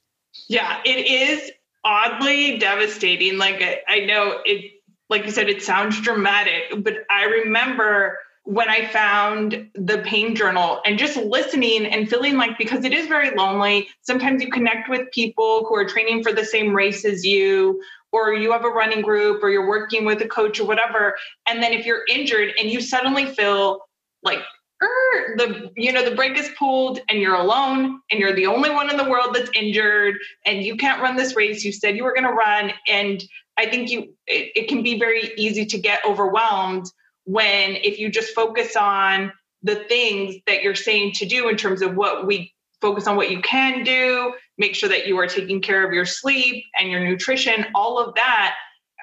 [0.49, 1.51] Yeah it is
[1.84, 3.36] oddly devastating.
[3.36, 4.72] Like I, I know it
[5.11, 10.80] like you said it sounds dramatic but i remember when I found the pain journal
[10.84, 15.12] and just listening and feeling like because it is very lonely, sometimes you connect with
[15.12, 17.80] people who are training for the same race as you,
[18.12, 21.16] or you have a running group, or you're working with a coach or whatever.
[21.48, 23.80] And then if you're injured and you suddenly feel
[24.22, 24.40] like
[24.82, 28.70] er, the you know the brake is pulled and you're alone and you're the only
[28.70, 32.04] one in the world that's injured and you can't run this race you said you
[32.04, 33.24] were going to run and
[33.56, 36.86] i think you it, it can be very easy to get overwhelmed
[37.24, 39.32] when if you just focus on
[39.62, 43.30] the things that you're saying to do in terms of what we focus on what
[43.30, 47.00] you can do, make sure that you are taking care of your sleep and your
[47.00, 48.55] nutrition, all of that.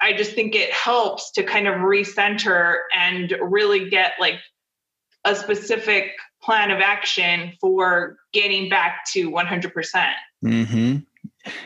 [0.02, 4.36] I just think it helps to kind of recenter and really get like
[5.24, 9.72] a specific plan of action for getting back to 100%.
[9.72, 10.96] percent mm hmm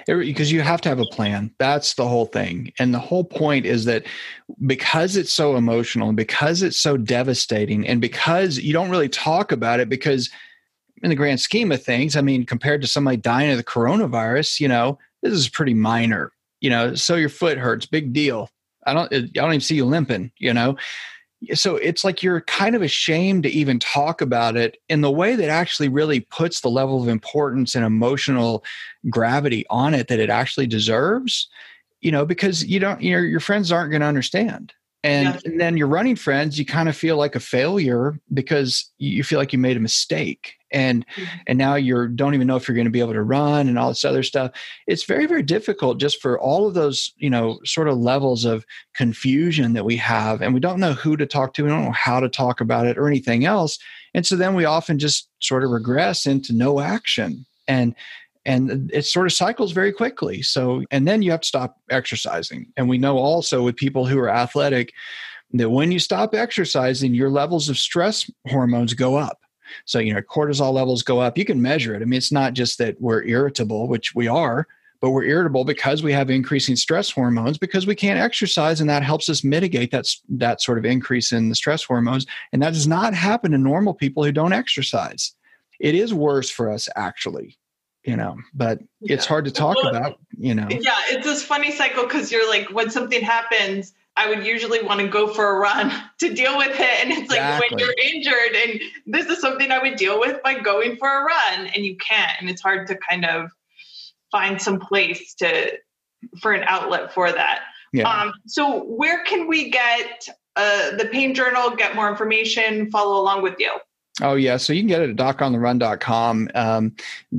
[0.07, 3.67] because you have to have a plan that's the whole thing and the whole point
[3.67, 4.05] is that
[4.67, 9.51] because it's so emotional and because it's so devastating and because you don't really talk
[9.51, 10.31] about it because
[11.03, 14.61] in the grand scheme of things i mean compared to somebody dying of the coronavirus
[14.61, 18.51] you know this is pretty minor you know so your foot hurts big deal.
[18.87, 20.77] I don't i don't even see you limping you know?
[21.53, 25.37] So it's like you're kind of ashamed to even talk about it in the way
[25.37, 28.65] that actually really puts the level of importance and emotional
[29.11, 31.49] gravity on it that it actually deserves
[32.01, 34.73] you know because you don't you know, your friends aren't going to understand
[35.05, 35.41] And, Yeah.
[35.45, 39.39] and then your running friends, you kind of feel like a failure because you feel
[39.39, 40.55] like you made a mistake.
[40.73, 41.29] And Mhm.
[41.47, 43.79] and now you don't even know if you're going to be able to run and
[43.79, 44.51] all this other stuff.
[44.89, 48.65] It's very, very difficult just for all of those, you know, sort of levels of
[48.95, 50.43] confusion that we have.
[50.43, 52.87] And we don't know who to talk to, we don't know how to talk about
[52.87, 53.79] it or anything else.
[54.15, 57.45] And so then we often just sort of regress into no action.
[57.69, 57.95] And
[58.47, 60.43] and it sort of cycles very quickly.
[60.43, 62.73] So, and then you have to stop exercising.
[62.77, 64.93] And we know also with people who are athletic
[65.53, 69.41] that when you stop exercising, your levels of stress hormones go up.
[69.87, 71.39] So, you know, cortisol levels go up.
[71.39, 72.03] You can measure it.
[72.03, 74.67] I mean, it's not just that we're irritable, which we are,
[75.01, 79.03] but we're irritable because we have increasing stress hormones because we can't exercise and that
[79.03, 82.27] helps us mitigate that, that sort of increase in the stress hormones.
[82.53, 85.35] And that does not happen to normal people who don't exercise.
[85.81, 87.59] It is worse for us actually
[88.05, 91.73] you know but it's hard to talk Well, about you know Yeah, it's this funny
[91.73, 95.59] cycle because you're like, when something happens, I would usually want to go for a
[95.59, 97.05] run to deal with it.
[97.05, 100.59] And it's like when you're injured, and this is something I would deal with by
[100.59, 102.33] going for a run, and you can't.
[102.41, 103.51] And it's hard to kind of
[104.31, 105.73] find some place to
[106.41, 107.65] for an outlet for that.
[107.93, 113.21] yeah Um, so, where can we get uh, the Pain Journal, get more information, follow
[113.21, 113.73] along with you?
[114.23, 116.49] Oh yeah, so you can get it at docontherun.com.
[116.55, 116.95] Um,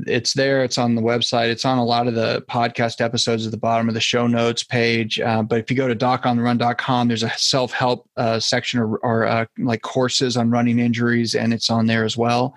[0.06, 0.62] it's there.
[0.62, 1.48] It's on the website.
[1.48, 4.62] It's on a lot of the podcast episodes at the bottom of the show notes
[4.62, 5.18] page.
[5.18, 9.46] Uh, but if you go to docontherun.com, there's a self-help uh, section or, or uh,
[9.56, 12.54] like courses on running injuries, and it's on there as well.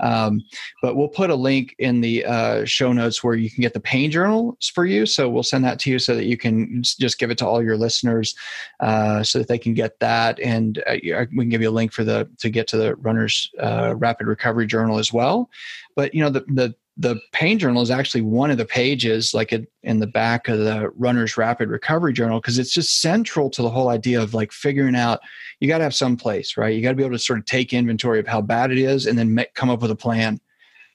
[0.00, 0.40] Um,
[0.80, 3.80] but we'll put a link in the uh, show notes where you can get the
[3.80, 5.04] pain journals for you.
[5.04, 7.62] So we'll send that to you so that you can just give it to all
[7.62, 8.34] your listeners
[8.80, 11.92] uh, so that they can get that, and uh, we can give you a link
[11.92, 15.50] for the to get to the runners uh, rapid recovery journal as well.
[15.96, 19.52] But you know the the the pain journal is actually one of the pages like
[19.52, 23.62] it, in the back of the runners rapid recovery journal because it's just central to
[23.62, 25.20] the whole idea of like figuring out
[25.60, 27.44] you got to have some place right you got to be able to sort of
[27.44, 30.40] take inventory of how bad it is and then make, come up with a plan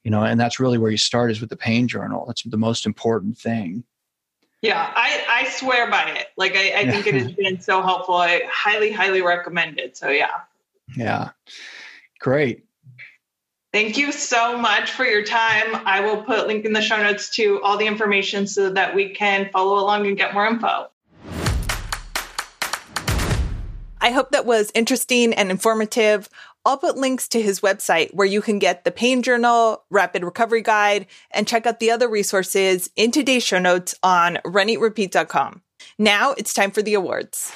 [0.03, 2.57] you know and that's really where you start is with the pain journal that's the
[2.57, 3.84] most important thing
[4.61, 6.28] Yeah, I, I swear by it.
[6.38, 8.16] Like, I, I think it has been so helpful.
[8.16, 9.97] I highly, highly recommend it.
[9.97, 10.39] So, yeah.
[10.95, 11.32] yeah
[12.24, 12.63] great
[13.74, 15.82] Thank you so much for your time.
[15.88, 18.93] I will put a link in the show notes to all the information so that
[18.93, 20.91] we can follow along and get more info.
[23.99, 26.30] I hope that was interesting and informative.
[26.65, 30.61] I'll put links to his website where you can get the pain journal, rapid recovery
[30.61, 35.63] guide, and check out the other resources in today's show notes on runeatrepeat.com.
[35.97, 37.51] Now it's time for the awards.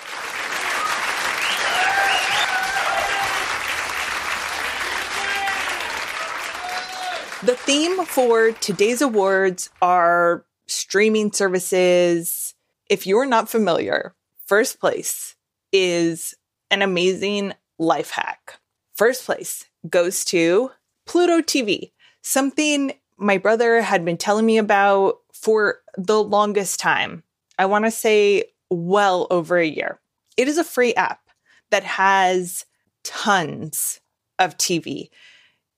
[7.44, 12.56] The theme for today's awards are streaming services.
[12.90, 14.16] If you're not familiar,
[14.48, 15.36] first place
[15.72, 16.34] is
[16.72, 18.60] an amazing life hack.
[18.96, 20.72] First place goes to
[21.06, 21.92] Pluto TV,
[22.24, 27.22] something my brother had been telling me about for the longest time.
[27.60, 30.00] I want to say well over a year.
[30.38, 31.22] It is a free app
[31.70, 32.66] that has
[33.04, 34.02] tons
[34.40, 35.10] of TV.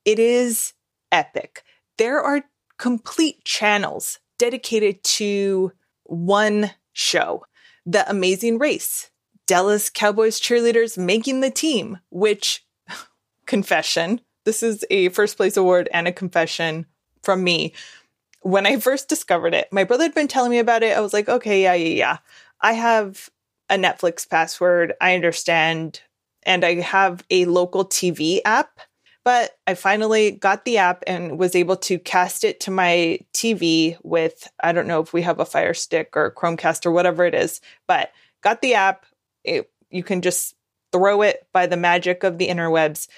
[0.06, 0.72] It is
[1.12, 1.62] epic.
[1.98, 2.44] There are
[2.78, 5.72] complete channels dedicated to
[6.04, 7.44] one show
[7.86, 9.10] The Amazing Race,
[9.46, 12.64] Dallas Cowboys cheerleaders making the team, which,
[13.46, 16.86] confession, this is a first place award and a confession
[17.22, 17.74] from me.
[18.40, 20.96] When I first discovered it, my brother had been telling me about it.
[20.96, 22.18] I was like, okay, yeah, yeah, yeah.
[22.60, 23.28] I have
[23.68, 24.94] a Netflix password.
[25.00, 26.00] I understand.
[26.44, 28.80] And I have a local TV app.
[29.24, 33.98] But I finally got the app and was able to cast it to my TV
[34.02, 37.34] with, I don't know if we have a Fire Stick or Chromecast or whatever it
[37.34, 38.12] is, but
[38.42, 39.04] got the app.
[39.44, 40.54] It, you can just
[40.92, 43.08] throw it by the magic of the interwebs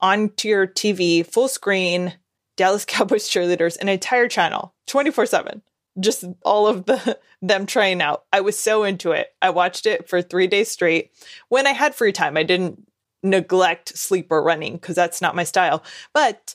[0.00, 2.14] onto your TV, full screen,
[2.56, 5.62] Dallas Cowboys cheerleaders, an entire channel, 24 7.
[5.98, 8.24] Just all of the them trying out.
[8.32, 9.28] I was so into it.
[9.40, 11.12] I watched it for three days straight.
[11.48, 12.86] When I had free time, I didn't
[13.26, 15.82] neglect sleep or running because that's not my style.
[16.14, 16.54] But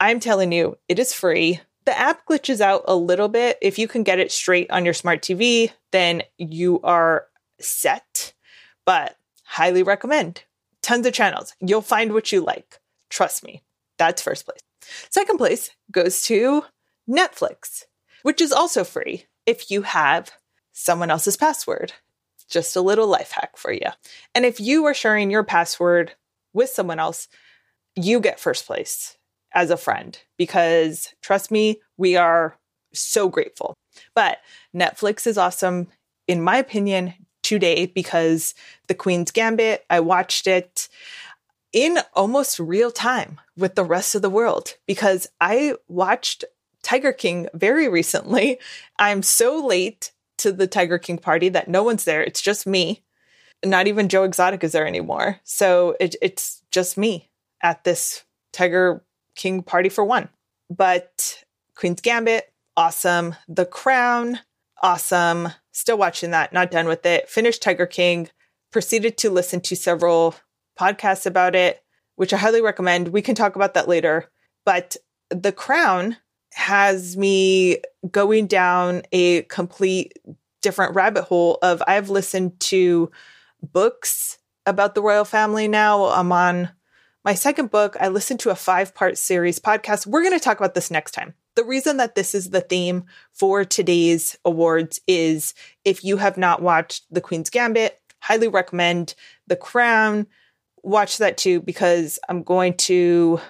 [0.00, 1.60] I'm telling you, it is free.
[1.84, 3.58] The app glitches out a little bit.
[3.60, 7.26] If you can get it straight on your smart TV, then you are
[7.60, 8.32] set.
[8.84, 10.44] But highly recommend.
[10.82, 11.54] Tons of channels.
[11.60, 12.80] You'll find what you like.
[13.10, 13.62] Trust me.
[13.98, 14.60] That's first place.
[15.10, 16.64] Second place goes to
[17.08, 17.84] Netflix,
[18.22, 20.32] which is also free if you have
[20.72, 21.92] someone else's password.
[22.48, 23.88] Just a little life hack for you.
[24.34, 26.12] And if you are sharing your password
[26.52, 27.28] with someone else,
[27.96, 29.16] you get first place
[29.54, 32.56] as a friend because trust me, we are
[32.92, 33.74] so grateful.
[34.14, 34.38] But
[34.74, 35.88] Netflix is awesome,
[36.26, 38.54] in my opinion, today because
[38.88, 40.88] The Queen's Gambit, I watched it
[41.72, 46.44] in almost real time with the rest of the world because I watched
[46.82, 48.58] Tiger King very recently.
[48.98, 52.22] I'm so late to the Tiger King party that no one's there.
[52.22, 53.02] It's just me.
[53.64, 55.40] Not even Joe Exotic is there anymore.
[55.44, 57.30] So it, it's just me
[57.62, 59.04] at this Tiger
[59.36, 60.28] King party for one.
[60.68, 61.44] But
[61.76, 63.36] Queen's Gambit, awesome.
[63.48, 64.40] The Crown,
[64.82, 65.50] awesome.
[65.72, 67.28] Still watching that, not done with it.
[67.28, 68.28] Finished Tiger King,
[68.70, 70.34] proceeded to listen to several
[70.78, 71.82] podcasts about it,
[72.16, 73.08] which I highly recommend.
[73.08, 74.30] We can talk about that later.
[74.64, 74.96] But
[75.30, 76.16] The Crown
[76.54, 77.78] has me
[78.10, 80.18] going down a complete
[80.60, 83.10] different rabbit hole of I've listened to
[83.62, 86.04] books about the royal family now.
[86.04, 86.70] I'm on
[87.24, 87.96] my second book.
[88.00, 90.06] I listened to a five part series podcast.
[90.06, 91.34] We're going to talk about this next time.
[91.54, 96.62] The reason that this is the theme for today's awards is if you have not
[96.62, 99.14] watched The Queen's Gambit, highly recommend
[99.46, 100.26] The Crown.
[100.82, 103.40] Watch that too, because I'm going to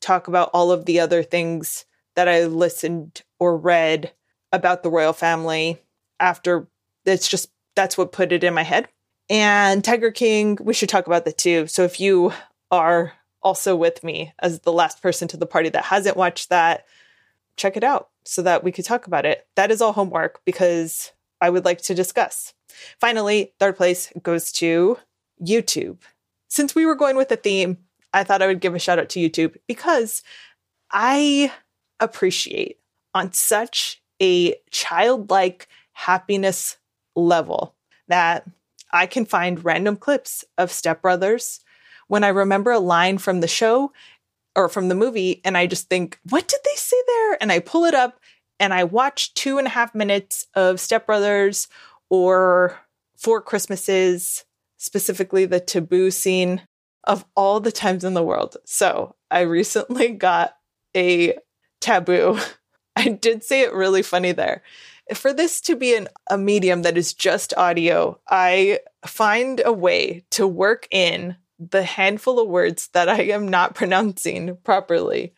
[0.00, 1.84] talk about all of the other things
[2.20, 4.12] that I listened or read
[4.52, 5.80] about the royal family
[6.18, 6.68] after
[7.06, 8.88] it's just that's what put it in my head.
[9.30, 11.66] And Tiger King, we should talk about that too.
[11.66, 12.34] So if you
[12.70, 16.84] are also with me as the last person to the party that hasn't watched that,
[17.56, 19.46] check it out so that we could talk about it.
[19.56, 22.52] That is all homework because I would like to discuss.
[22.98, 24.98] Finally, third place goes to
[25.42, 26.00] YouTube.
[26.48, 27.78] Since we were going with the theme,
[28.12, 30.22] I thought I would give a shout out to YouTube because
[30.90, 31.50] I
[32.00, 32.78] appreciate
[33.14, 36.76] on such a childlike happiness
[37.16, 37.74] level
[38.08, 38.46] that
[38.92, 41.60] I can find random clips of Step Brothers
[42.08, 43.92] when I remember a line from the show
[44.56, 47.38] or from the movie and I just think, what did they say there?
[47.40, 48.18] And I pull it up
[48.58, 51.68] and I watch two and a half minutes of Step Brothers
[52.08, 52.78] or
[53.16, 54.44] Four Christmases,
[54.76, 56.62] specifically the taboo scene
[57.04, 58.56] of all the times in the world.
[58.64, 60.56] So I recently got
[60.96, 61.38] a
[61.80, 62.38] taboo.
[62.96, 64.62] I did say it really funny there.
[65.14, 70.24] For this to be an, a medium that is just audio, I find a way
[70.32, 75.34] to work in the handful of words that I am not pronouncing properly.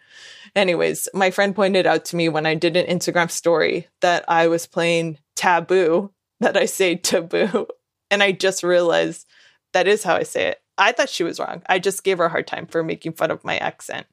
[0.54, 4.48] Anyways, my friend pointed out to me when I did an Instagram story that I
[4.48, 7.66] was playing taboo, that I say taboo.
[8.10, 9.26] And I just realized
[9.72, 10.60] that is how I say it.
[10.76, 11.62] I thought she was wrong.
[11.66, 14.06] I just gave her a hard time for making fun of my accent.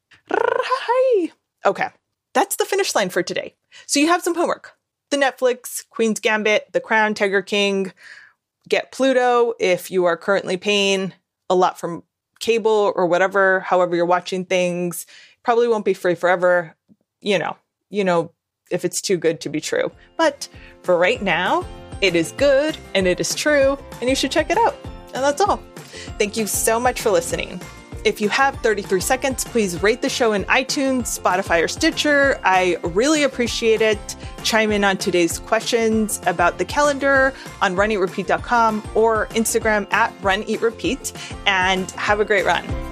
[1.66, 1.92] Okay
[2.40, 3.54] that's the finish line for today.
[3.86, 4.74] So you have some homework.
[5.12, 7.92] The Netflix, Queen's Gambit, The Crown, Tiger King,
[8.70, 11.14] get Pluto if you are currently paying
[11.50, 12.04] a lot from
[12.40, 15.06] cable or whatever, however you're watching things.
[15.44, 16.76] Probably won't be free forever.
[17.20, 17.58] You know,
[17.90, 18.32] you know,
[18.72, 19.92] if it's too good to be true.
[20.16, 20.48] But
[20.84, 21.66] for right now,
[22.00, 24.78] it is good and it is true, and you should check it out.
[25.14, 25.62] And that's all.
[26.18, 27.60] Thank you so much for listening.
[28.06, 32.40] If you have 33 seconds, please rate the show in iTunes, Spotify, or Stitcher.
[32.44, 34.16] I really appreciate it.
[34.44, 41.14] Chime in on today's questions about the calendar on runeatrepeat.com or Instagram at runeatrepeat
[41.46, 42.89] and have a great run.